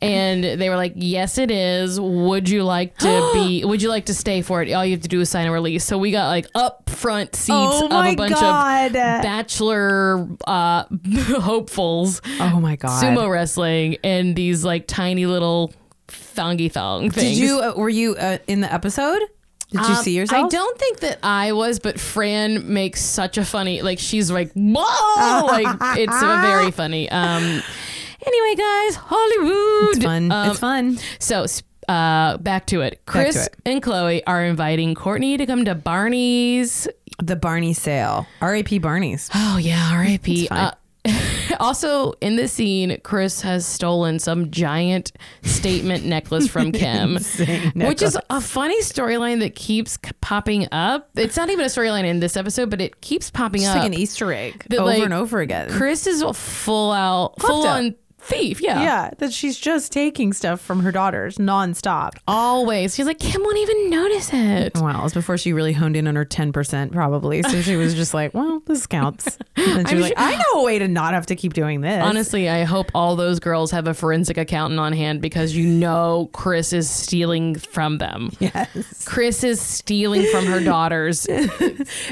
[0.00, 2.00] And they were like, "Yes, it is.
[2.00, 3.64] Would you like to be?
[3.72, 4.72] Would you like to stay for it?
[4.72, 7.34] All you have to do is sign a release." So we got like up front
[7.34, 8.86] seats Oh of a bunch God.
[8.88, 10.84] of Bachelor uh,
[11.40, 13.02] hopefuls, oh my god.
[13.02, 15.72] sumo wrestling, and these like tiny little
[16.08, 17.36] thongy thong things.
[17.36, 19.20] Did you uh, were you uh, in the episode?
[19.70, 20.44] Did you Um, see yourself?
[20.44, 24.52] I don't think that I was, but Fran makes such a funny like she's like
[24.54, 27.08] whoa like it's a very funny.
[27.10, 27.42] Um
[28.26, 29.96] anyway guys, Hollywood.
[29.96, 30.30] It's fun.
[30.30, 30.98] Um, it's fun.
[31.18, 31.46] So
[31.92, 33.00] uh back to it.
[33.06, 33.56] Kris to it.
[33.64, 36.88] and Khloe are inviting Kourtney to come to Barney's.
[37.22, 38.26] The Barney sale.
[38.40, 38.78] R.A.P.
[38.78, 39.28] Barney's.
[39.34, 40.48] Oh yeah, R.A.P.
[40.50, 40.70] Uh,
[41.60, 45.12] also, in this scene, Kris has stolen some giant
[45.42, 51.10] statement necklace from Kim, Insane which is a funny storyline that keeps popping up.
[51.16, 53.78] It's not even a storyline in this episode, but it keeps popping It's up.
[53.78, 55.70] like an Easter egg That, over like, and over again.
[55.70, 58.60] Kris is full out, full on thief.
[58.60, 58.82] Yeah.
[58.82, 62.12] Yeah, that she's just taking stuff from her daughters nonstop.
[62.26, 62.94] Always.
[62.94, 64.74] She's like, Kim won't even notice it.
[64.76, 67.42] Well, it was before she really honed in on her 10% probably.
[67.42, 69.38] So she was just like, well, this counts.
[69.54, 72.02] And she was like, I know a way to not have to keep doing this.
[72.02, 76.28] Honestly, I hope all those girls have a forensic accountant on hand because you know
[76.32, 78.30] Kris is stealing from them.
[78.40, 79.04] yes.
[79.06, 81.26] Kris is stealing from her daughters.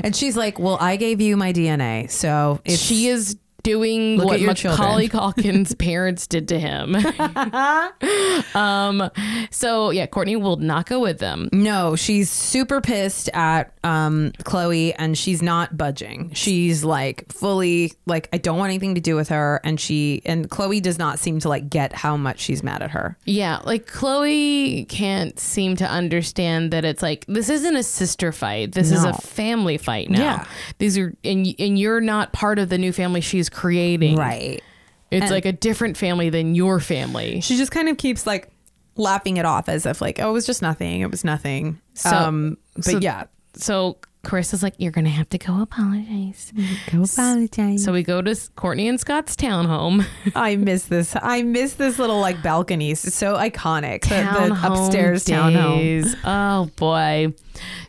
[0.02, 2.10] And she's like, well, I gave you my DNA.
[2.10, 6.94] So if she is doing Look what Macaulay Culkin's parents did to him.
[8.54, 9.10] um,
[9.50, 11.48] so yeah, Kourtney will not go with them.
[11.52, 16.32] No, she's super pissed at um, Khloe and she's not budging.
[16.34, 20.48] She's like fully like I don't want anything to do with her and she and
[20.48, 23.16] Khloe does not seem to like get how much she's mad at her.
[23.24, 28.72] Yeah, like Khloe can't seem to understand that it's like this isn't a sister fight.
[28.72, 30.20] This is a family fight now.
[30.20, 30.46] Yeah.
[30.78, 34.16] These are and and you're not part of the new family she's creating.
[34.16, 34.62] Right.
[35.10, 37.40] It's And- like a different family than your family.
[37.40, 38.50] She just kind of keeps like
[38.96, 41.00] laughing it off as if like, oh, it was just nothing.
[41.00, 41.80] It was nothing.
[41.94, 43.24] So- um but so- yeah.
[43.54, 46.52] So Kris is like, "You're gonna have to go apologize."
[46.92, 47.82] Go apologize.
[47.82, 50.04] So we go to Kourtney and Scott's townhome.
[50.36, 51.16] I miss this.
[51.20, 53.02] I miss this little like balconies.
[53.06, 54.02] It's so iconic.
[54.02, 54.14] The, the
[54.54, 56.14] Townhome upstairs townhome.
[56.24, 57.32] Oh boy.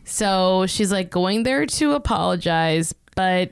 [0.05, 3.51] So she's like going there to apologize, but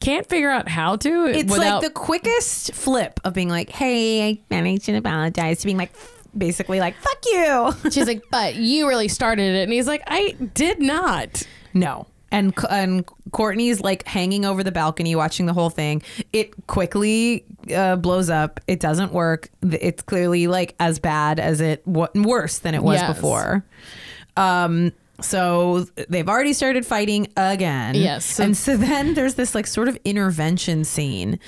[0.00, 1.26] can't figure out how to.
[1.26, 5.64] It's without, like the quickest flip of being like, hey, I managed to apologize to
[5.66, 5.92] being like,
[6.36, 7.72] basically like, fuck you.
[7.90, 11.42] she's like, but you really started it, and he's like, I did not.
[11.74, 12.06] No.
[12.30, 16.02] And and Kourtney's like hanging over the balcony watching the whole thing.
[16.34, 18.60] It quickly uh, blows up.
[18.66, 19.48] It doesn't work.
[19.62, 23.14] It's clearly like as bad as it wa worse than it was Yes.
[23.16, 23.64] before.
[24.36, 27.94] Um so they've already started fighting again.
[27.94, 28.24] Yes.
[28.24, 31.38] So- and so then there's this like sort of intervention scene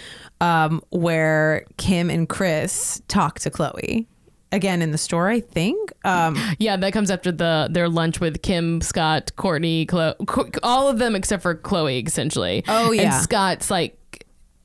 [0.40, 4.06] um where Kim and Kris talk to Khloe.
[4.52, 5.92] Again in the store, I think.
[6.04, 10.98] Um Yeah, that comes after the their lunch with Kim, Scott, Kourtney, Khloe, all of
[10.98, 12.64] them except for Khloe, essentially.
[12.66, 13.02] Oh, yeah.
[13.02, 13.96] and Scott's like,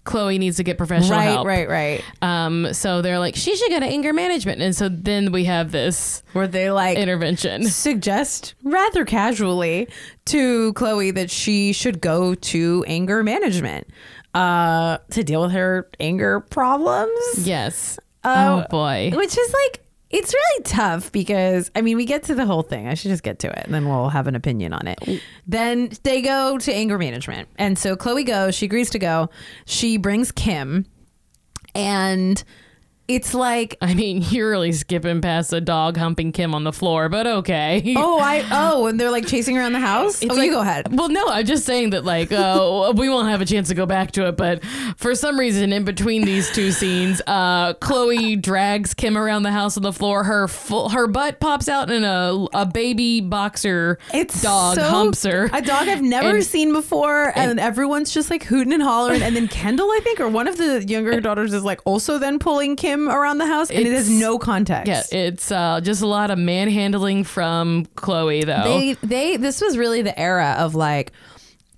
[0.06, 1.48] Khloe needs to get professional right, help.
[1.48, 2.04] right, right.
[2.22, 5.72] Um, so they're like, she should go to anger management, and so then we have
[5.72, 7.64] this Where they like intervention.
[7.70, 9.90] suggest rather casually
[10.26, 13.88] to Khloe that she should go to anger management
[14.34, 17.48] uh, to deal with her anger problems.
[17.48, 17.98] Yes.
[18.24, 19.12] Uh, oh boy.
[19.14, 19.85] Which is like,
[20.16, 22.88] it's really tough because, I mean, we get to the whole thing.
[22.88, 25.22] I should just get to it and then we'll have an opinion on it.
[25.46, 27.50] Then they go to anger management.
[27.58, 29.30] And so Khloe goes, she agrees to go.
[29.66, 30.86] She brings Kim
[31.74, 32.42] and
[33.08, 37.10] it's like, I mean, you're really skipping past a dog humping Kim on the floor,
[37.10, 37.94] but okay.
[37.98, 40.22] oh, I, oh, and they're like chasing around the house.
[40.22, 40.96] It's oh, like- you go ahead.
[40.96, 43.86] Well, no, I'm just saying that like uh, we won't have a chance to go
[43.86, 44.64] back to it, but
[44.98, 49.78] for some reason in between these two scenes, uh, Khloe drags Kim around the house
[49.78, 50.24] on the floor.
[50.24, 55.24] Her full, her butt pops out and a a baby boxer It's dog so- humps
[55.24, 55.50] her.
[55.54, 59.22] A dog I've never And- seen before, and, everyone's just like hooting and hollering.
[59.22, 62.38] And then Kendall, I think, or one of the younger daughters is like also then
[62.40, 64.88] pulling Kim him around the house, and it has no context.
[64.88, 68.64] Yeah, it's uh, just a lot of manhandling from Khloe, though.
[68.64, 71.12] they they this was really the era of like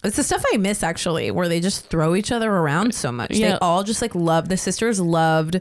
[0.04, 3.32] it's the stuff I miss actually, where they just throw each other around so much.
[3.32, 5.60] They all just like love the sisters loved.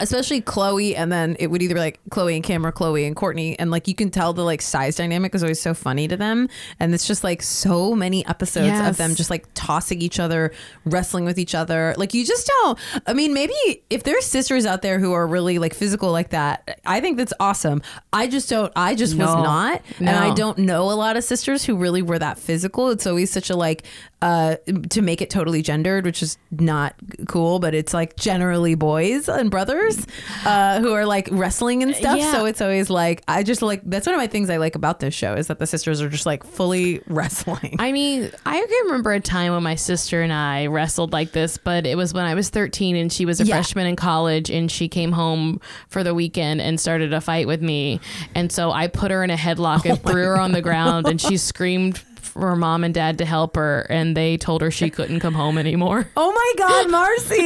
[0.00, 3.16] Especially Khloe, and then it would either be like Khloe and Kim or Khloe and
[3.16, 6.16] Kourtney, and like you can tell the like size dynamic is always so funny to
[6.16, 6.48] them,
[6.78, 10.52] and it's just like so many episodes of them just like tossing each other,
[10.84, 11.94] wrestling with each other.
[11.96, 12.78] Like you just don't.
[13.06, 13.54] I mean, maybe
[13.88, 17.32] if there's sisters out there who are really like physical like that, I think that's
[17.40, 17.82] awesome.
[18.12, 18.72] I just don't.
[18.76, 19.42] I just was No.
[19.42, 22.90] not, and I don't know a lot of sisters who really were that physical.
[22.90, 23.84] It's always such a like
[24.22, 24.56] uh
[24.90, 26.94] to make it totally gendered, which is not
[27.26, 30.06] cool, but it's like generally boys and brothers
[30.44, 32.18] uh who are like wrestling and stuff.
[32.18, 32.32] Yeah.
[32.32, 35.00] So it's always like I just like that's one of my things I like about
[35.00, 37.76] this show is that the sisters are just like fully wrestling.
[37.78, 41.56] I mean, I can remember a time when my sister and I wrestled like this,
[41.56, 43.54] but it was when I was 13 and she was a Yeah.
[43.56, 47.62] freshman in college and she came home for the weekend and started a fight with
[47.62, 48.00] me.
[48.34, 51.20] And so I put her in a headlock and threw her on the ground and
[51.20, 52.02] she screamed
[52.40, 55.58] her mom and dad to help her and they told her she couldn't come home
[55.58, 56.08] anymore.
[56.16, 57.36] oh my god, Marcy.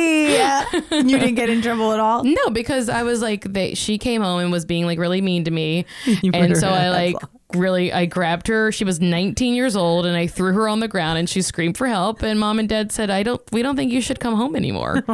[0.91, 2.25] you didn't get in trouble at all?
[2.25, 5.45] No, because I was like, they, she came home and was being like really mean
[5.45, 5.87] to me,
[6.23, 7.29] You and so I like headlock.
[7.55, 8.73] Really I grabbed her.
[8.73, 11.77] She was 19 years old, and I threw her on the ground, and she screamed
[11.77, 12.23] for help.
[12.23, 15.05] And mom and dad said, "I don't, we don't think you should come home anymore.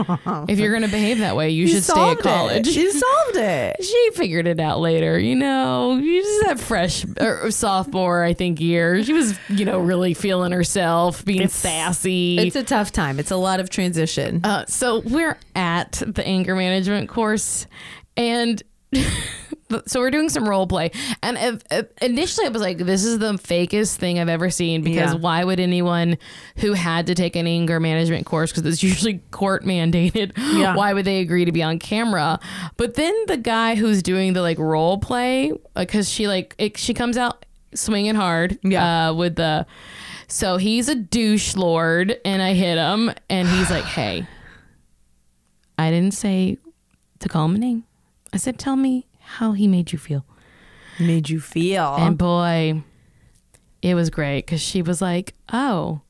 [0.49, 2.77] if you're going to behave that way, you, should stay at college." It.
[2.77, 3.77] You solved it.
[3.91, 5.97] She figured it out later, you know.
[5.97, 9.03] You just that fresh or sophomore, I think, year.
[9.03, 12.39] She was, you know, really feeling herself, being sassy.
[12.39, 13.19] It's a tough time.
[13.19, 14.45] It's a lot of transition.
[14.45, 17.67] Uh, so we're at the anger management course,
[18.17, 18.63] and
[19.87, 20.91] so we're doing some role play.
[21.23, 24.83] And if, if- initially, I was like, "This is the fakest thing I've ever seen."
[24.83, 25.19] Because Yeah.
[25.21, 26.19] why would anyone
[26.57, 30.75] who had to take an anger management course, because it's usually court mandated, Yeah.
[30.77, 32.39] why would they agree to be on camera?
[32.77, 36.95] But then the guy who's doing the like role play, because she like it, she
[36.95, 37.45] comes out
[37.75, 39.11] swinging hard, Yeah.
[39.11, 39.67] uh, with the.
[40.29, 44.27] So he's a douche lord, and I hit him, and he's like, "Hey,
[45.79, 46.59] I didn't say
[47.21, 47.85] to call him a name.
[48.33, 49.07] I said, tell me
[49.39, 50.25] how he made you feel."
[50.99, 51.97] Made you feel.
[51.99, 52.83] And boy,
[53.83, 56.01] it was great because she was like, "Oh,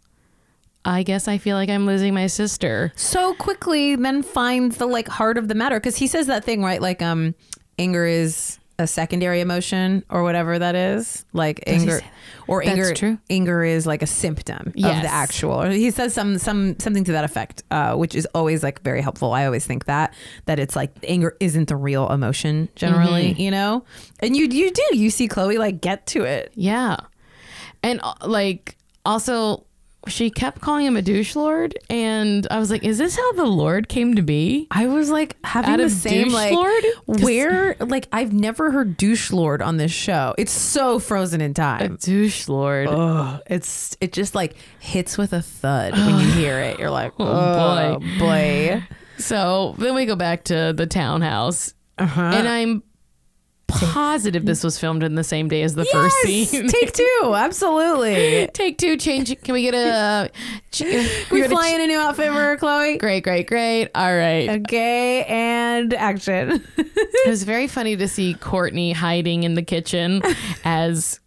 [0.84, 5.08] I guess I feel like I'm losing my sister." so quickly then finds the like
[5.08, 7.34] heart of the matter because he says that thing right like um
[7.78, 12.00] anger is a secondary emotion or whatever that is like he anger
[12.48, 13.18] or That's anger true.
[13.30, 17.22] anger is like a symptom of the actual he says some some something to that
[17.24, 20.12] effect uh, which is always like very helpful i always think that
[20.46, 23.40] that it's like anger isn't the real emotion generally Mm-hmm.
[23.40, 23.84] you know
[24.20, 26.96] and you you do you see khloe like get to it Yeah,
[27.82, 29.64] and uh, like also.
[30.08, 33.44] She kept calling him a douche lord, and I was like, "Is this how the
[33.44, 36.84] Lord came to be?" I was like having the same douche like lord?
[37.06, 40.34] where like I've never heard douche lord on this show.
[40.38, 41.94] It's so frozen in time.
[41.94, 42.88] A douche lord.
[42.88, 46.78] Ugh, it's it just like hits with a thud when you hear it.
[46.78, 48.84] You're like, Oh, oh boy, boy.
[49.18, 52.20] So then we go back to the townhouse, Uh-huh.
[52.22, 52.82] and I'm
[53.70, 56.68] positive this was filmed in the same day as the first scene.
[56.68, 58.46] take two, absolutely.
[58.52, 59.40] Take two, change.
[59.42, 60.30] Can we get a?
[60.72, 60.82] ch-
[61.30, 62.98] We a fly ch- in a new outfit for Khloe.
[62.98, 63.88] Great, great, great.
[63.94, 64.48] All right.
[64.62, 66.64] Okay, and action.
[66.76, 70.22] It was very funny to see Kourtney hiding in the kitchen
[70.64, 71.20] as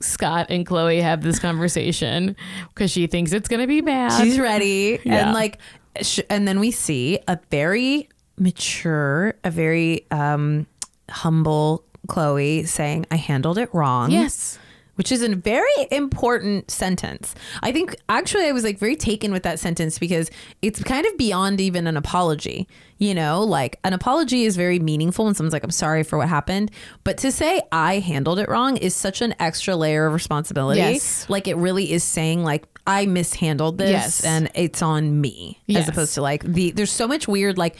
[0.00, 2.36] Scott and Khloe have this conversation
[2.74, 4.22] because she thinks it's gonna be bad.
[4.22, 5.24] She's ready, Yeah.
[5.24, 5.58] and like,
[6.02, 10.66] sh- and then we see a very mature, a very um
[11.10, 14.58] humble Khloe saying, "I handled it wrong." yes.
[14.94, 17.32] which is a very important sentence.
[17.62, 20.28] I think actually I was like very taken with that sentence because
[20.60, 22.66] it's kind of beyond even an apology.
[22.98, 26.28] You know, like an apology is very meaningful when someone's like, I'm sorry for what
[26.28, 26.72] happened.
[27.04, 30.80] But to say I handled it wrong is such an extra layer of responsibility.
[30.80, 31.30] Yes.
[31.30, 34.24] Like it really is saying like I mishandled this Yes.
[34.24, 35.60] and it's on me.
[35.72, 37.76] As opposed to like the there's so much weird like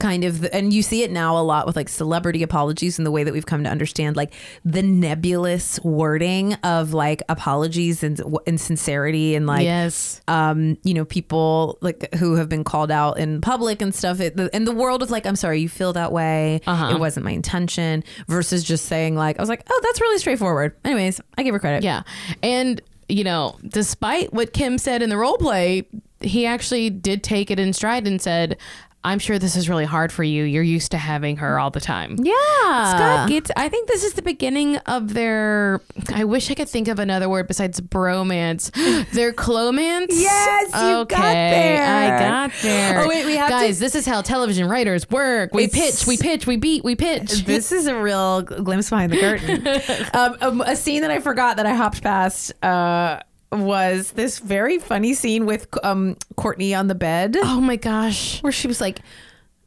[0.00, 3.10] kind of and you see it now a lot with like celebrity apologies and the
[3.10, 4.32] way that we've come to understand like
[4.64, 10.20] the nebulous wording of like apologies and and sincerity and like yes.
[10.28, 14.36] um you know people like who have been called out in public and stuff it,
[14.36, 16.94] the, in the world of like i'm sorry you feel that way Uh-huh.
[16.94, 20.74] it wasn't my intention versus just saying like i was like oh that's really straightforward
[20.84, 22.02] anyways i give her credit Yeah.
[22.42, 25.86] And, you know, despite what Kim said in the role play,
[26.20, 28.56] he actually did take it in stride and said,
[29.04, 30.44] I'm sure this is really hard for you.
[30.44, 32.16] You're used to having her all the time.
[32.22, 32.32] Yeah.
[32.34, 33.50] Scott gets.
[33.56, 35.80] I think this is the beginning of their.
[36.14, 38.70] I wish I could think of another word besides bromance.
[39.12, 40.06] Their clomance.
[40.10, 41.84] Yes, you okay, got there.
[41.84, 43.00] I got there.
[43.04, 43.78] Oh, wait, we have to- guys.
[43.80, 45.52] This is how television writers work.
[45.52, 47.44] We It's- pitch, we pitch, we beat, we pitch.
[47.52, 49.66] This is a real glimpse behind the curtain.
[50.14, 53.20] um, um, a scene that I forgot that I hopped past uh,
[53.52, 58.42] was this very funny scene with um, Kourtney on the bed oh my gosh.
[58.42, 59.00] where she was like,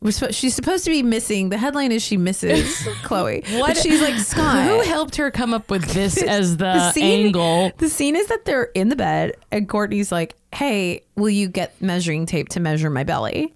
[0.02, 1.50] we're she's supposed to be missing.
[1.50, 2.66] The headline is she misses
[3.04, 3.44] Khloe.
[3.60, 3.70] What?
[3.70, 4.68] But she's like, Scott.
[4.68, 7.72] Who helped her come up with this as the, the scene- angle?
[7.78, 11.82] The scene is that they're in the bed and Kourtney's like, "Hey, will you get
[11.82, 13.56] measuring tape to measure my belly?"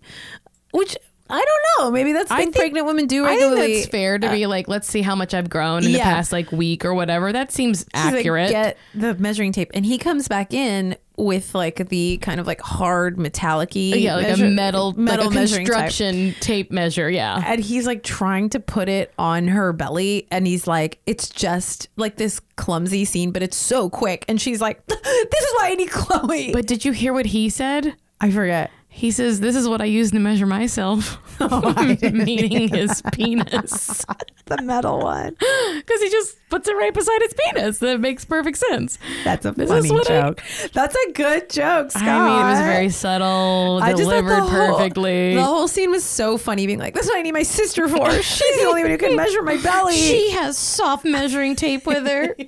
[0.72, 0.98] Which
[1.30, 1.92] I don't know.
[1.92, 3.62] Maybe that's I thing think- pregnant women do I regularly.
[3.62, 6.04] think that's fair to be like, let's see how much I've grown in the Yeah.
[6.06, 7.32] past like week or whatever.
[7.32, 8.50] That seems She's like, accurate.
[8.50, 12.62] get the measuring tape, and he comes back in with like the kind of like
[12.62, 15.76] hard metallic-y yeah, like a metal, metal like a measuring tape.
[15.76, 17.10] construction tape measure.
[17.10, 17.44] Yeah.
[17.46, 21.90] And he's like trying to put it on her belly, and he's like, it's just
[21.98, 24.24] like this clumsy scene, but it's so quick.
[24.30, 26.54] And she's like, this is why I need Khloe.
[26.54, 27.96] But did you hear what he said?
[28.22, 28.72] I forget.
[29.00, 34.06] He says, "This is what I use to measure myself," oh meaning his penis,
[34.46, 35.36] The metal one.
[35.78, 37.80] because he just puts it right beside his penis.
[37.80, 38.98] That makes perfect sense.
[39.24, 40.44] That's a This funny what I- joke.
[40.74, 42.04] That's a good joke, Scott.
[42.08, 45.36] I mean, it was very subtle, I just delivered the whole- perfectly.
[45.36, 47.88] The whole scene was so funny, being like, "This is what I need my sister
[47.88, 48.12] for.
[48.22, 52.06] She's the only one who can measure my belly." She has soft measuring tape with
[52.08, 52.36] her.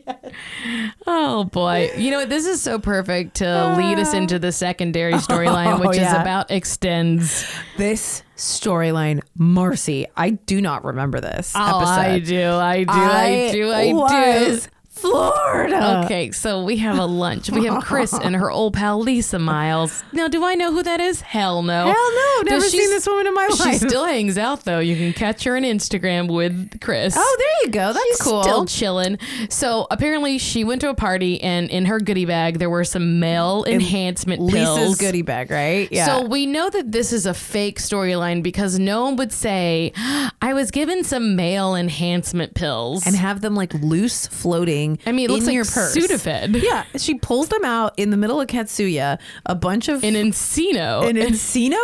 [1.08, 1.92] Oh boy.
[1.98, 2.30] You know what?
[2.30, 4.18] This is so perfect to lead us ah.
[4.18, 7.46] into the secondary storyline, Oh, which is about extends.
[7.78, 10.08] this storyline, Marcy.
[10.18, 11.92] I do not remember this Oh, episode.
[11.92, 12.50] I do.
[12.50, 12.92] I do.
[12.92, 13.70] I, do.
[13.72, 14.72] I was do.
[15.02, 16.02] Florida.
[16.06, 17.50] Okay, so we have a lunch.
[17.50, 20.04] We have Kris and her old pal Lisa Miles.
[20.14, 21.22] Now, do I know who that is?
[21.22, 21.86] Hell no.
[21.86, 23.74] Hell no, never seen this woman in my life.
[23.74, 24.80] She still hangs out though.
[24.80, 27.16] You can catch her on Instagram with Kris.
[27.18, 27.94] Oh, there you go.
[27.94, 28.44] That's She's cool.
[28.44, 29.18] Still chilling.
[29.50, 33.20] So apparently, she went to a party, and in her goodie bag there were some
[33.20, 34.78] male enhancement pills.
[34.80, 35.92] Lisa's goodie bag, right?
[35.92, 36.06] Yeah.
[36.06, 39.94] So we know that this is a fake storyline because no one would say,
[40.42, 44.91] "I was given some male enhancement pills." and have them like loose floating.
[45.06, 45.96] I mean, it looks in like your purse.
[45.96, 46.62] Sudafed.
[46.62, 49.20] Yeah, she pulls them out in the middle of Katsuya.
[49.46, 51.08] A bunch of An Encino.
[51.10, 51.78] an Encino,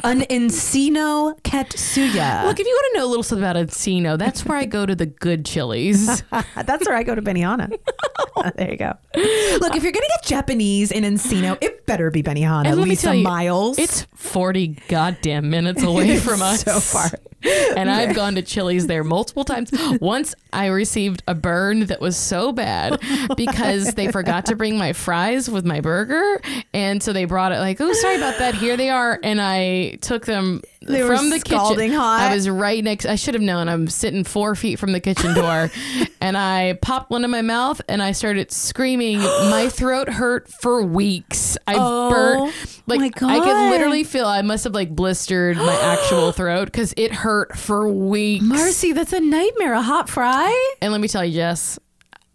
[0.04, 2.44] an Encino Katsuya.
[2.44, 4.86] Look, if you want to know a little something about Encino, that's where I go
[4.86, 6.22] to the good chilies.
[6.64, 7.76] That's where I go to Benihana.
[8.56, 8.92] there you go.
[9.14, 12.66] Look, if you're gonna get Japanese in Encino, it better be Benihana.
[12.66, 13.78] And let me Lisa tell you, Miles.
[13.78, 16.62] It's 40 goddamn minutes away from us.
[16.62, 17.10] so far.
[17.44, 19.70] And I've gone to Chili's there multiple times.
[20.00, 23.00] Once I received a burn that was so bad
[23.36, 26.40] because they forgot to bring my fries with my burger.
[26.72, 28.54] And so they brought it like, oh, sorry about that.
[28.54, 29.18] Here they are.
[29.22, 31.92] And I took them They from the kitchen.
[31.92, 32.20] hot.
[32.20, 33.06] I was right next.
[33.06, 33.68] I should have known.
[33.68, 35.70] I'm sitting four feet from the kitchen door.
[36.20, 39.18] and I popped one in my mouth and I started screaming.
[39.18, 41.56] my throat hurt for weeks.
[41.66, 42.80] I Oh, burnt.
[42.86, 46.92] Like, my I could literally feel I must have like blistered my actual throat because
[46.96, 48.44] it hurt for weeks.
[48.44, 49.72] Marcy, that's a nightmare.
[49.74, 50.74] A hot fry.
[50.82, 51.78] And let me tell you, Jess,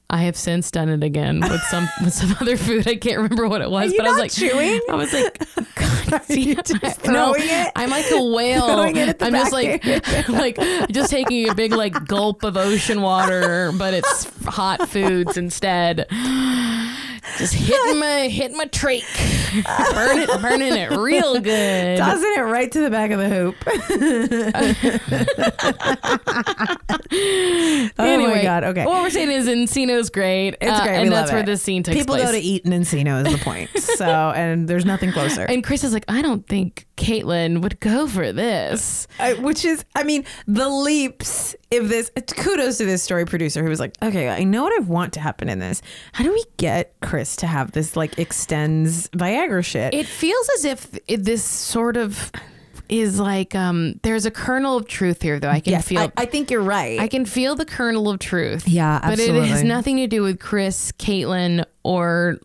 [0.09, 2.87] I have since done it again with some with some other food.
[2.87, 4.79] I can't remember what it was, but I was like chewing?
[4.89, 5.37] I was like,
[6.27, 7.11] God, you just it.
[7.11, 7.71] no, it?
[7.75, 8.67] I'm like a whale.
[8.67, 9.83] Throwing it at the I'm just like
[10.29, 10.57] like
[10.89, 16.07] just taking a big like gulp of ocean water, but it's hot foods instead.
[17.37, 19.03] Just hitting my hitting my trach,
[19.93, 21.97] burning burning it real good.
[21.97, 23.55] Tossing it right to the back of the hoop.
[27.11, 28.63] oh anyway, my god.
[28.63, 28.85] Okay.
[28.85, 30.55] What we're saying is Encino's great.
[30.61, 30.95] It's uh, great.
[30.95, 31.45] and we that's love where it.
[31.45, 32.27] this scene takes place People place.
[32.27, 33.69] go to eat in Encino is the point.
[33.99, 35.43] So, and there's nothing closer.
[35.43, 39.07] and Chris is like, I don't think Caitlyn would go for this.
[39.19, 41.55] I, which is, I mean, the leaps.
[41.71, 44.83] If this, kudos to this story producer who was like, okay, I know what I
[44.83, 45.81] want to happen in this.
[46.11, 49.93] How do we get Kris to have this like extends Viagra shit?
[49.93, 52.31] It feels as if this sort of
[52.89, 55.49] is like um there's a kernel of truth here though.
[55.49, 56.99] I can yes, feel I, I think you're right.
[56.99, 58.67] I can feel the kernel of truth.
[58.67, 62.39] Yeah, But it has nothing to do with Kris, Caitlyn, or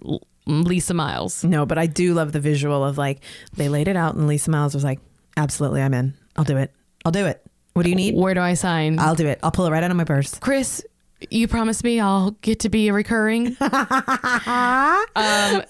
[0.47, 1.45] Lisa Miles.
[1.45, 3.21] no, but I do love the visual of like
[3.57, 5.01] they laid it out, and Lisa Miles was like,
[5.37, 6.15] absolutely, I'm in.
[6.37, 6.73] I'll do it.
[7.05, 7.45] I'll do it.
[7.75, 8.15] What do you need?
[8.15, 8.99] Where do I sign?
[8.99, 9.41] I'll do it.
[9.43, 10.39] I'll pull it right out of my purse.
[10.39, 10.85] Kris,
[11.31, 13.49] you promised me I'll get to be a recurring.
[13.61, 15.63] um,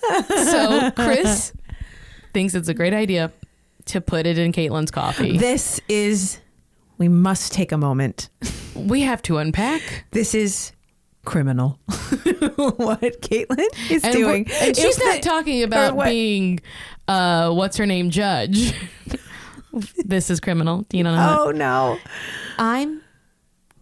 [0.45, 1.53] so Kris
[2.35, 3.33] thinks it's a great idea
[3.87, 5.39] to put it in Caitlyn's coffee.
[5.39, 6.41] This is.
[6.99, 8.29] We must take a moment.
[8.75, 10.05] we have to unpack.
[10.12, 10.72] This is
[11.25, 11.79] criminal.
[11.87, 14.47] what Caitlyn is And, doing.
[14.61, 16.61] and she's not the- talking about being,
[17.09, 18.72] uh, what's her name, judge.
[20.05, 20.85] This is criminal.
[20.89, 21.37] Do you know that?
[21.37, 21.99] Oh no.
[22.61, 23.03] I'm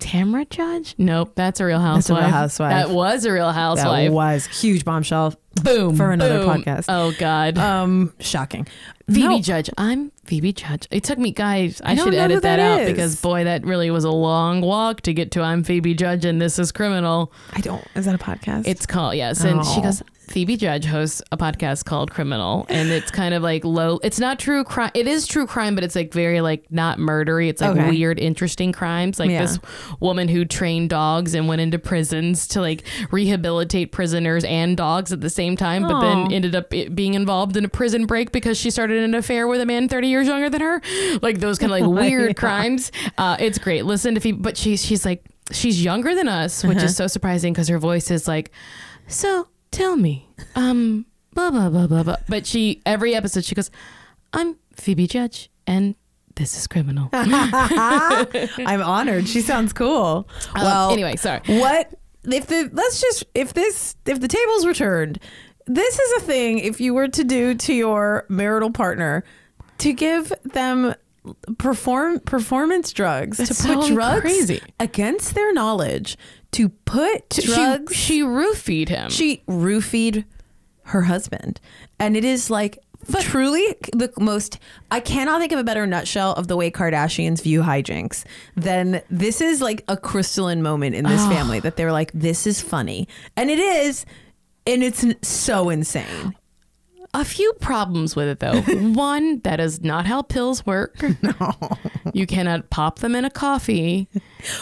[0.03, 0.95] Tamra Judge.
[0.99, 2.21] Nope, that's a Real That's a Housewife.
[2.25, 2.71] Real Housewife.
[2.71, 4.09] That was a Real Housewife.
[4.09, 5.35] That was huge bombshell.
[5.63, 6.63] boom for another boom.
[6.63, 6.87] podcast.
[6.89, 7.59] Oh God.
[7.59, 8.67] Um, shocking.
[9.09, 9.41] Phoebe No.
[9.41, 9.69] Judge.
[9.77, 10.87] I'm Phoebe Judge.
[10.91, 11.81] It took me, guys.
[11.85, 15.03] I, I should edit that, that out because boy, that really was a long walk
[15.03, 15.43] to get to.
[15.43, 17.33] I'm Phoebe Judge and this is criminal.
[17.53, 17.85] I don't.
[17.95, 18.67] Is that a podcast?
[18.67, 19.83] It's called yes, and she Oh.
[19.83, 20.03] goes.
[20.33, 24.01] Phoebe Judge hosts a podcast called Criminal, and it's kind of like low.
[24.03, 24.91] It's not true crime.
[24.95, 27.49] It is true crime, but it's like very like not murdery.
[27.49, 27.91] It's like Okay.
[27.91, 29.21] weird, interesting crimes.
[29.21, 29.43] Like Yeah.
[29.43, 29.59] this
[30.01, 35.21] woman who trained dogs and went into prisons to like rehabilitate prisoners and dogs at
[35.21, 38.71] the same time, but then ended up being involved in a prison break because she
[38.71, 40.81] started an affair with a man thirty years younger than her.
[41.21, 42.33] Like those kind of like weird Yeah.
[42.33, 42.91] crimes.
[43.19, 43.85] Uh, it's great.
[43.85, 46.87] Listen to Phoebe, but she's she's like she's younger than us, which Uh-huh.
[46.87, 48.51] is so surprising because her voice is like.
[49.09, 52.17] So tell me, um, blah blah blah blah blah.
[52.29, 53.71] But she every episode she goes,
[54.33, 55.97] "I'm Phoebe Judge, and
[56.37, 59.29] this is criminal." I'm honored.
[59.29, 60.29] She sounds cool.
[60.55, 61.41] well, Um, anyway, sorry.
[61.47, 61.93] What
[62.25, 65.19] if the let's just if this if the tables were turned,
[65.67, 69.25] this is a thing if you were to do to your marital partner
[69.79, 70.95] to give them
[71.59, 74.61] perform performance drugs That's to put so drugs crazy.
[74.81, 76.17] against their knowledge
[76.53, 79.11] to put drugs She, she roofied him.
[79.11, 80.25] she roofied
[80.85, 81.61] her husband.
[81.99, 82.79] And it is like
[83.21, 84.61] truly the most
[84.93, 88.23] i cannot think of a better nutshell of the way kardashians view hijinks
[88.55, 92.61] than this is like a crystalline moment in this family that they're like this is
[92.63, 93.09] funny.
[93.37, 94.07] And it is
[94.69, 96.37] and it's so insane
[97.15, 98.61] a few problems with it though.
[98.93, 100.97] One, that is not how pills work.
[101.23, 101.53] No.
[102.15, 104.09] You cannot pop them in a coffee,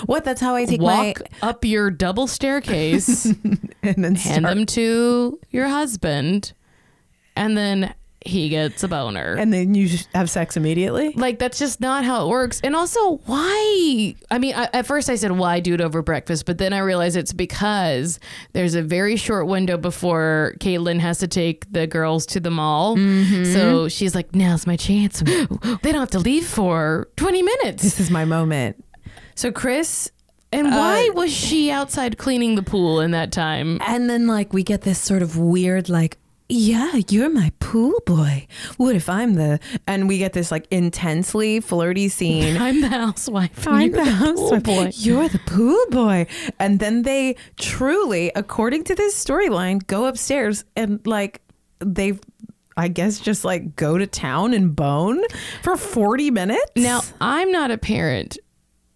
[0.04, 3.24] what that's how i take my walk up your double staircase,
[3.82, 6.52] and then hand start- them to your husband,
[7.34, 7.94] and then
[8.26, 9.34] he gets a boner.
[9.38, 11.12] and then you have sex immediately?
[11.14, 12.60] Like that's just not how it works.
[12.62, 14.14] And also why?
[14.30, 16.44] I mean I, at first i said why do it over breakfast?
[16.44, 18.20] But then i realized it's because
[18.52, 22.96] there's a very short window before caitlyn has to take the girls to the mall.
[22.96, 23.52] Mm-hmm.
[23.54, 25.22] so she's like now's my chance.
[25.82, 27.82] They don't have to leave for 20 minutes.
[27.82, 28.84] This is my moment.
[29.34, 30.10] So kris
[30.52, 33.78] and why Uh, was she outside cleaning the pool in that time?
[33.86, 36.18] And then like we get this sort of weird like
[36.50, 38.46] yeah, you're my pool boy.
[38.76, 42.56] What if I'm the and we get this like intensely flirty scene.
[42.60, 44.62] i'm the housewife I'm you're the pool housewife.
[44.62, 46.26] boy You're the pool boy.
[46.58, 51.40] And then they truly, according to this storyline, go upstairs and like
[51.78, 52.18] they
[52.76, 55.22] I guess just like go to town and bone
[55.62, 56.72] for 40 minutes.
[56.76, 58.38] Now, I'm not a parent,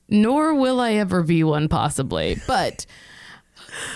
[0.08, 2.38] nor will I ever be one, possibly.
[2.46, 2.86] But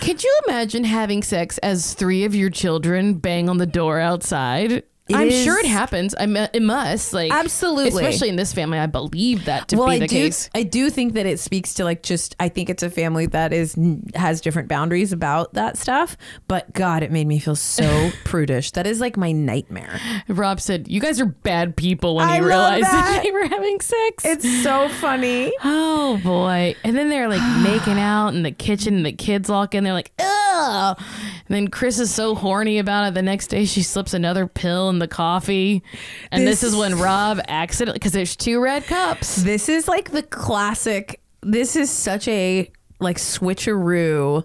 [0.01, 4.83] could you imagine having sex as three of your children bang on the door outside?
[5.09, 6.13] It I'm is- sure it happens.
[6.17, 7.13] I mean, it must.
[7.13, 7.89] Like Absolutely.
[7.89, 8.77] especially in this family.
[8.79, 10.15] I believe that to well, be I the do.
[10.15, 10.49] case.
[10.53, 12.35] I do think that it speaks to like just.
[12.39, 13.75] I think it's a family that is
[14.15, 16.15] has different boundaries about that stuff.
[16.47, 18.71] But God, it made me feel so prudish.
[18.71, 19.99] That is like my nightmare.
[20.27, 22.91] Rob said, "You guys are bad people." When I he realized that.
[23.15, 23.23] that.
[23.23, 24.23] they were having sex.
[24.25, 25.51] It's so funny.
[26.01, 26.75] Oh boy!
[26.83, 29.83] And then they're like making out in the kitchen, and the kids walk in.
[29.83, 33.13] They're like, "Ugh!" And then Kris is so horny about it.
[33.13, 35.83] The next day, she slips another pill in the coffee,
[36.31, 39.37] and this, This- is when Rob accidentally because there's two red cups.
[39.37, 41.21] This is like the classic.
[41.41, 42.69] This is such a
[42.99, 44.43] like switcheroo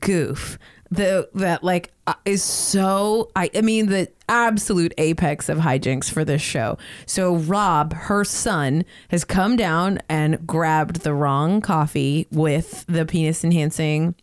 [0.00, 0.58] goof.
[0.92, 3.30] The that like uh, is so.
[3.36, 6.78] I I mean the absolute apex of hijinks for this show.
[7.06, 13.44] So Rob, her son, has come down and grabbed the wrong coffee with the penis
[13.44, 14.16] enhancing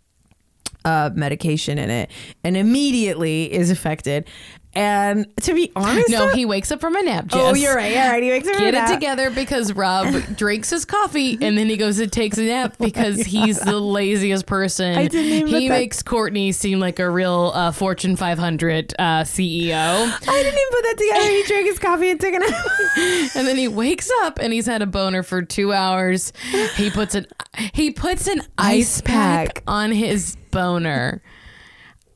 [0.84, 2.12] uh, medication in it,
[2.44, 4.28] and immediately is affected.
[4.78, 7.30] And to be honest, No, he wakes up from a nap.
[7.34, 7.92] Oh, you're right.
[7.94, 8.22] You're right.
[8.22, 12.12] He makes Get it together because Rob drinks his coffee and then he goes and
[12.12, 14.96] takes a nap because he's the laziest person.
[14.96, 18.94] I didn't even he put that- makes Kourtney seem like a real uh, Fortune 500
[19.00, 19.74] uh, CEO.
[19.74, 21.30] I didn't even put that together.
[21.32, 22.66] He drank his coffee and took a nap.
[23.36, 26.34] and then he wakes up and he's had a boner for two hours.
[26.76, 27.26] He puts an
[27.74, 29.56] he puts an ice, Ice pack.
[29.56, 29.64] pack.
[29.66, 31.22] on his boner.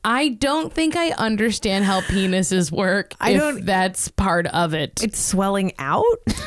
[0.04, 3.14] I don't think I understand how penises work.
[3.20, 5.02] I if don't- That's part of it.
[5.02, 6.04] It's swelling out.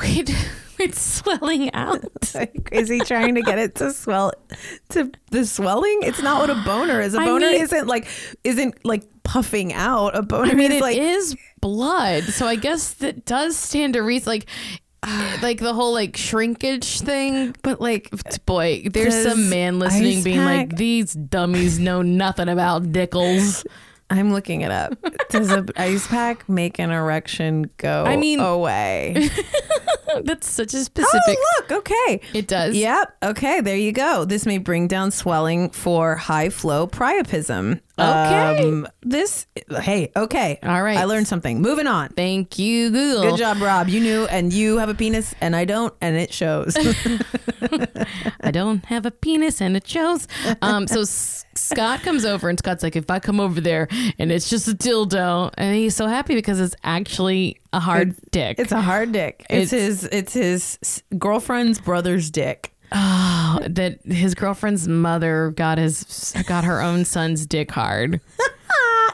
[0.00, 0.30] Wait,
[0.78, 2.04] it's swelling out.
[2.34, 4.32] Like, is he trying to get it to swell
[4.90, 6.00] to the swelling?
[6.02, 7.14] It's not what a boner is.
[7.14, 8.06] A boner mean- isn't like
[8.44, 10.16] isn't like puffing out.
[10.16, 13.94] A boner I mean, is it like is blood, so I guess that does stand
[13.94, 14.30] to reason.
[14.30, 14.46] Like,
[15.42, 17.54] like the whole like shrinkage thing.
[17.62, 18.10] but like
[18.46, 23.64] Boy, there's some man listening ice being like, "These dummies know nothing about dickles."
[24.10, 24.94] I'm looking it up.
[25.28, 29.28] Does an ice pack make an erection go I mean- away?
[30.22, 31.36] That's such a specific.
[31.38, 31.72] oh, look.
[31.80, 32.20] Okay.
[32.32, 32.74] It does.
[32.74, 33.16] Yep.
[33.22, 33.60] Okay.
[33.60, 34.24] There you go.
[34.24, 37.80] This may bring down swelling for high flow priapism.
[38.00, 38.82] Okay.
[39.02, 39.46] this.
[39.80, 40.10] Hey.
[40.16, 40.58] Okay.
[40.62, 40.98] All right.
[40.98, 41.60] I learned something.
[41.60, 42.10] Moving on.
[42.10, 43.30] Thank you, Google.
[43.30, 43.88] Good job, Rob.
[43.88, 46.76] You knew, and you have a penis, and I don't, and it shows.
[48.40, 50.26] I don't have a penis and it shows.
[50.62, 53.88] Um, so S- Scott comes over and Scott's like, if I come over there
[54.18, 58.58] and it's just a dildo, and he's so happy because it's actually a hard dick.
[58.58, 59.44] it's a hard dick.
[59.50, 60.04] It's, It's- his.
[60.04, 62.72] It's his girlfriend's brother's dick.
[62.92, 68.20] Oh, that his girlfriend's mother got his got her own son's dick hard.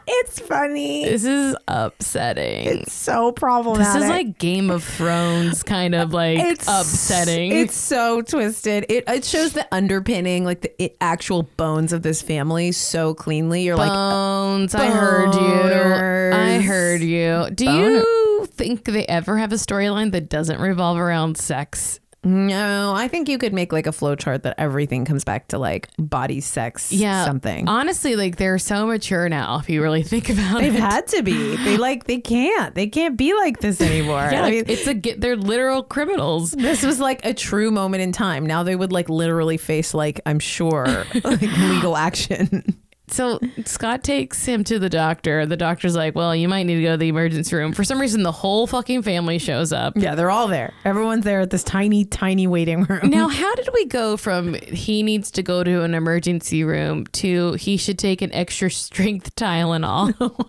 [0.06, 1.04] It's funny.
[1.04, 2.66] This is upsetting.
[2.66, 3.94] It's so problematic.
[3.94, 7.52] this is like Game of Thrones kind of like it's, upsetting.
[7.52, 8.84] It's so twisted.
[8.90, 13.62] It it shows the underpinning, like the it, actual bones of this family, so cleanly.
[13.62, 14.74] You're like, Bones.
[14.74, 16.36] I heard you.
[16.36, 17.48] I heard you.
[17.54, 22.00] Do you think they ever have a storyline that doesn't revolve around sex?
[22.24, 22.92] No.
[22.94, 25.88] I think you could make like a flow chart that everything comes back to like
[25.98, 27.24] body, sex, Yeah.
[27.24, 27.68] something.
[27.68, 30.70] Honestly, like they're so mature now if you really think about it.
[30.72, 31.56] They've had to be.
[31.56, 32.74] They like they can't.
[32.74, 34.28] They can't be like this anymore.
[34.32, 36.52] yeah, I mean, it's a they're literal criminals.
[36.52, 38.46] this was like a true moment in time.
[38.46, 40.86] Now they would like literally face like I'm sure
[41.24, 42.76] like legal action.
[43.14, 45.46] So Scott takes him to the doctor.
[45.46, 48.00] The doctor's like, "Well, you might need to go to the emergency room." For some
[48.00, 49.92] reason, the whole fucking family shows up.
[49.96, 50.74] Yeah, they're all there.
[50.84, 53.10] Everyone's there at this tiny, tiny waiting room.
[53.10, 57.52] Now, how did we go from he needs to go to an emergency room to
[57.52, 60.48] he should take an extra strength Tylenol?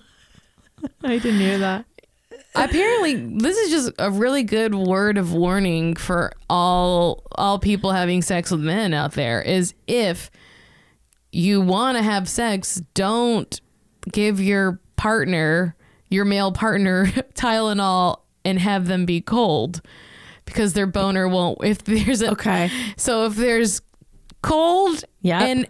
[1.03, 1.85] I didn't hear that.
[2.55, 8.23] Apparently, this is just a really good word of warning for all all people having
[8.23, 10.31] sex with men out there is if
[11.35, 13.59] you want to have sex, don't
[14.11, 15.75] give your partner,
[16.09, 17.05] your male partner
[17.35, 19.81] Tylenol and have them be cold
[20.45, 22.69] because their boner won't if there's a Okay.
[22.95, 23.81] So if there's
[24.41, 25.41] cold Yep.
[25.41, 25.67] and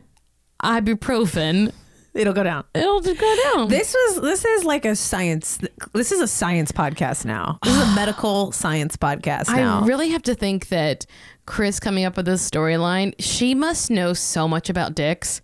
[0.63, 1.71] ibuprofen,
[2.13, 2.63] It'll go down.
[2.73, 3.67] it'll just go down.
[3.67, 5.59] This was this is like a science
[5.93, 7.59] this is a science podcast now.
[7.63, 9.81] This is a medical science podcast now.
[9.81, 11.05] I really have to think that
[11.45, 15.41] Kris coming up with this storyline, she must know so much about dicks.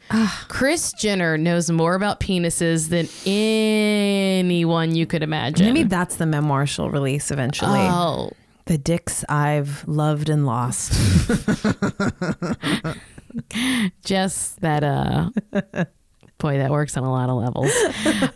[0.47, 5.67] Kris Jenner knows more about penises than anyone you could imagine.
[5.67, 7.79] Maybe that's the memoir she'll release eventually.
[7.79, 8.31] oh,
[8.65, 10.91] the dicks I've loved and lost.
[14.03, 15.29] just that uh
[16.41, 17.71] boy that works on a lot of levels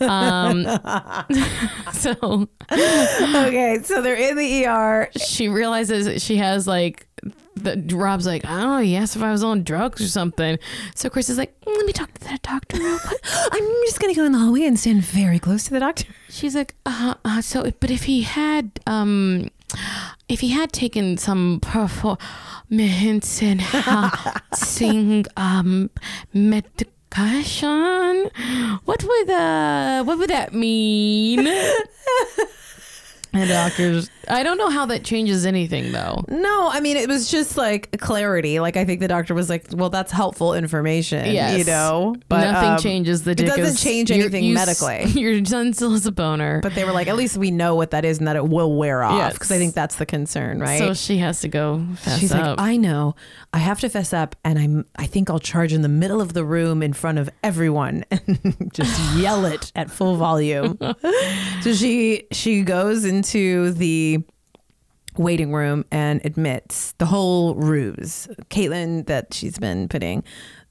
[0.01, 0.63] um
[1.93, 5.09] so okay, so they're in the ER.
[5.17, 7.07] she realizes that she has like
[7.55, 10.59] the Rob's like, oh, he asked if I was on drugs or something.
[10.93, 13.19] So Kris is like, "Mm, let me talk to that doctor real quick.
[13.51, 16.05] I'm just gonna go in the hallway and stand very close to the doctor.
[16.29, 19.49] She's like, uh, uh so but if he had um
[20.27, 25.89] if he had taken some performance enhancing um
[27.17, 28.29] medication,
[28.85, 31.47] what would uh what would that mean?
[33.35, 36.23] And doctors, I don't know how that changes anything though.
[36.29, 38.59] No, I mean it was just like clarity.
[38.59, 41.57] Like I think the doctor was like, "Well, that's helpful information." Yes.
[41.59, 43.47] you know, but Nothing um, changes the dick.
[43.47, 45.11] It doesn't change anything you s- medically.
[45.21, 46.61] Your son still has a boner.
[46.61, 48.75] But they were like, at least we know what that is and that it will
[48.77, 49.17] wear off.
[49.17, 49.33] Yes.
[49.33, 50.79] Because I think that's the concern, right?
[50.79, 52.57] So she has to go fess She's up.
[52.57, 53.15] like, I know.
[53.53, 54.85] I have to fess up, and I'm.
[54.97, 58.71] I think I'll charge in the middle of the room in front of everyone and
[58.73, 60.77] just yell it at full volume.
[61.61, 64.19] so she she goes into the
[65.17, 68.27] waiting room and admits the whole ruse.
[68.49, 70.23] Caitlyn that she's been putting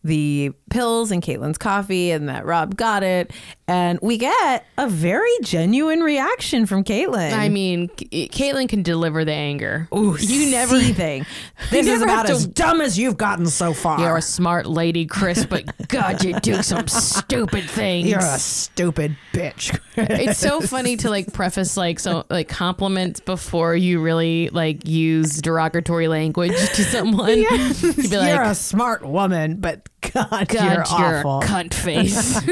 [0.04, 3.32] the pills and Caitlyn's coffee and that Rob got it.
[3.66, 7.32] And we get a very genuine reaction from Caitlyn.
[7.32, 9.88] I mean, K- Caitlyn can deliver the anger.
[9.96, 10.78] Ooh, you never.
[10.78, 11.24] seething.
[11.70, 13.98] This is never about to- as dumb as you've gotten so far.
[13.98, 18.08] You're a smart lady, Kris, but God, you do some stupid things.
[18.08, 19.78] You're a stupid bitch.
[19.96, 25.40] it's so funny to like preface like so like compliments before you really like use
[25.40, 27.38] derogatory language to someone.
[27.38, 31.40] You'd be you're a smart woman, but God, God, you're you're, awful.
[31.42, 32.40] cunt face.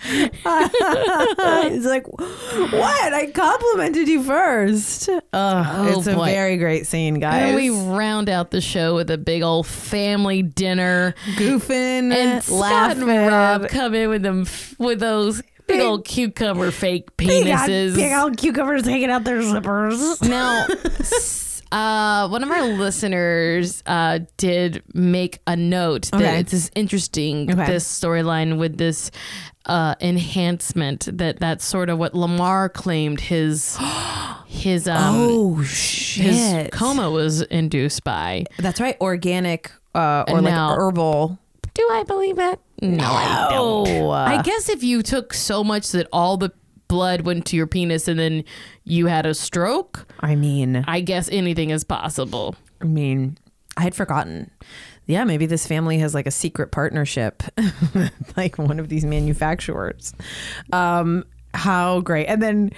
[0.02, 3.12] He's like, what?
[3.14, 5.08] I complimented you first.
[5.08, 7.48] Ugh, oh, it's a very great scene, guys.
[7.48, 11.14] and we round out the show with a big old family dinner.
[11.36, 13.10] goofing And Scott laughing.
[13.10, 14.46] and Rob come in with them
[14.78, 17.94] with those big, Big- old cucumber fake penises.
[17.94, 20.26] big old cucumbers hanging out their zippers.
[20.28, 20.66] Now,
[21.72, 26.40] Uh, one of our listeners uh, did make a note that Okay.
[26.40, 27.66] it's is interesting Okay.
[27.66, 29.10] this storyline with this
[29.66, 33.78] uh, enhancement that that's sort of what Lamar claimed his
[34.46, 38.44] his um oh his coma was induced by.
[38.58, 38.96] That's right.
[39.00, 41.38] Organic uh, or like Now- herbal.
[41.72, 42.58] Do I believe that?
[42.82, 44.10] No, I don't.
[44.10, 46.50] I guess if you took so much that all the
[46.90, 48.44] blood went to your penis and then
[48.84, 52.56] you had a stroke, I mean, I guess anything is possible.
[52.82, 53.38] I mean,
[53.76, 54.50] I had forgotten.
[55.06, 57.42] Yeah, maybe this family has like a secret partnership,
[58.36, 60.12] like one of these manufacturers.
[60.72, 61.24] Um,
[61.54, 62.26] how great!
[62.26, 62.70] And then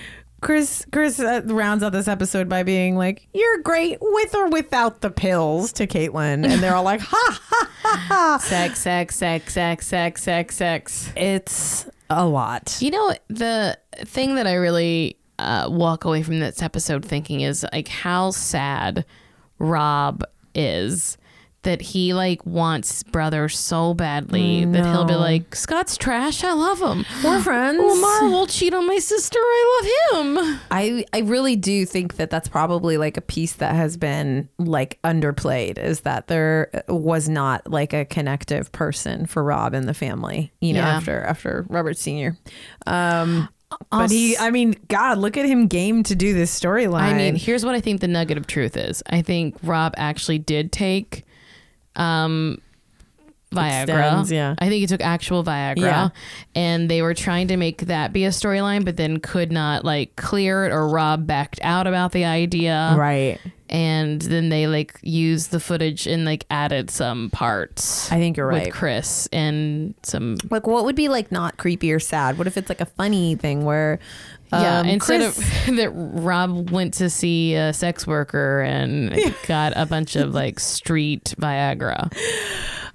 [0.43, 5.01] Kris, Kris uh, rounds out this episode by being like, "You're great with or without
[5.01, 9.53] the pills" to Caitlyn, and they're all like, "Ha ha ha ha!" Sex, sex, sex,
[9.55, 11.13] sex, sex, sex, sex.
[11.17, 12.77] It's a lot.
[12.81, 17.65] You know, the thing that I really uh, walk away from this episode thinking is
[17.73, 19.05] like how sad
[19.59, 20.23] Rob
[20.55, 21.17] is
[21.63, 26.43] that he like wants brother so badly that he'll be like Scott's trash.
[26.43, 27.07] I love him.
[27.23, 27.79] We're friends.
[27.79, 29.39] Lamar will cheat on my sister.
[29.41, 29.81] I
[30.11, 30.61] love him.
[30.73, 34.99] I I really do think that that's probably like a piece that has been like
[35.05, 40.53] underplayed is that there was not like a connective person for Rob in the family,
[40.61, 40.97] you know, Yeah.
[40.97, 42.37] after after Robert Senior.
[42.89, 43.49] Um
[43.91, 47.01] but he I mean god, look at him game to do this storyline.
[47.01, 49.03] I mean, here's what I think the nugget of truth is.
[49.07, 51.25] I think Rob actually did take
[51.97, 52.61] um
[53.53, 53.83] Viagra.
[53.83, 54.55] Extends, yeah.
[54.59, 56.09] I think he took actual Viagra Yeah.
[56.55, 60.17] and they were trying to make that be a storyline but then could not like
[60.17, 62.95] clear it or Rob backed out about the idea.
[62.97, 63.39] right.
[63.71, 68.13] And then they like used the footage and like added some parts.
[68.13, 68.67] I think you're right.
[68.67, 72.37] With Kris and some Like what would be like not creepy or sad?
[72.37, 73.99] What if it's like a funny thing where
[74.53, 79.73] Yeah, um, instead Kris- of that, Rob went to see a sex worker and got
[79.75, 82.13] a bunch of like street Viagra.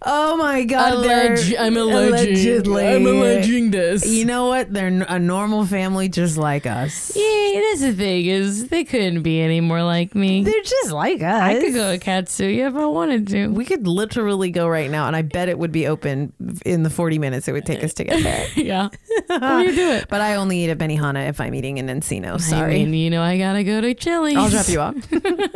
[0.03, 2.87] Oh my god, they're- allegedly.
[2.87, 4.07] I'm alleging this.
[4.07, 4.71] You know what?
[4.71, 7.11] They're n- a normal family just like us.
[7.15, 10.43] yeah, that's the thing is they couldn't be any more like me.
[10.43, 11.41] They're just like us.
[11.41, 13.47] I could go to Katsuya if I wanted to.
[13.47, 16.31] We could literally go right now, and I bet it would be open
[16.63, 18.47] in the 40 minutes it would take us to get there.
[18.55, 18.89] yeah,
[19.27, 20.05] what do you do it?
[20.09, 22.39] but I only eat at Benihana if I'm eating in Encino.
[22.39, 22.81] Sorry.
[22.81, 24.37] I mean, you know, I gotta go to Chili's.
[24.37, 24.95] I'll drop you off.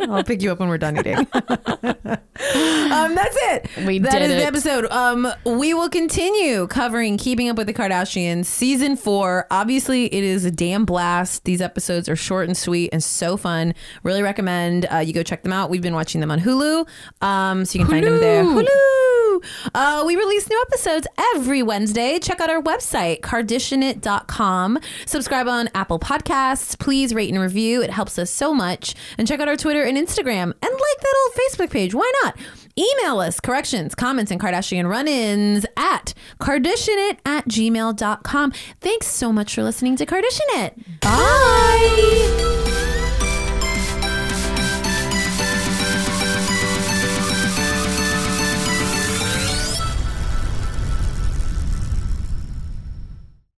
[0.10, 1.16] I'll pick you up when we're done eating.
[1.16, 3.68] um, that's it.
[3.86, 4.86] We That did the episode.
[4.90, 9.46] Um, we will continue covering Keeping Up with the Kardashians season four.
[9.50, 11.44] Obviously, it is a damn blast.
[11.44, 13.74] These episodes are short and sweet and so fun.
[14.02, 15.70] Really recommend uh, you go check them out.
[15.70, 16.88] We've been watching them on Hulu,
[17.20, 18.44] um, so you can find them there.
[18.44, 18.66] Hulu.
[18.66, 19.12] Hulu.
[19.74, 22.18] Uh, we release new episodes every Wednesday.
[22.18, 24.78] Check out our website, kardashianit.com.
[25.06, 26.78] Subscribe on Apple Podcasts.
[26.78, 27.82] Please rate and review.
[27.82, 28.94] It helps us so much.
[29.18, 30.42] And check out our Twitter and Instagram.
[30.42, 31.94] And like that old Facebook page.
[31.94, 32.36] Why not?
[32.78, 38.52] Email us corrections, comments, and Kardashian run ins at Kardashianit at gmail.com.
[38.80, 41.00] Thanks so much for listening to Kardashianit.
[41.00, 41.10] Bye.
[41.10, 42.61] Bye.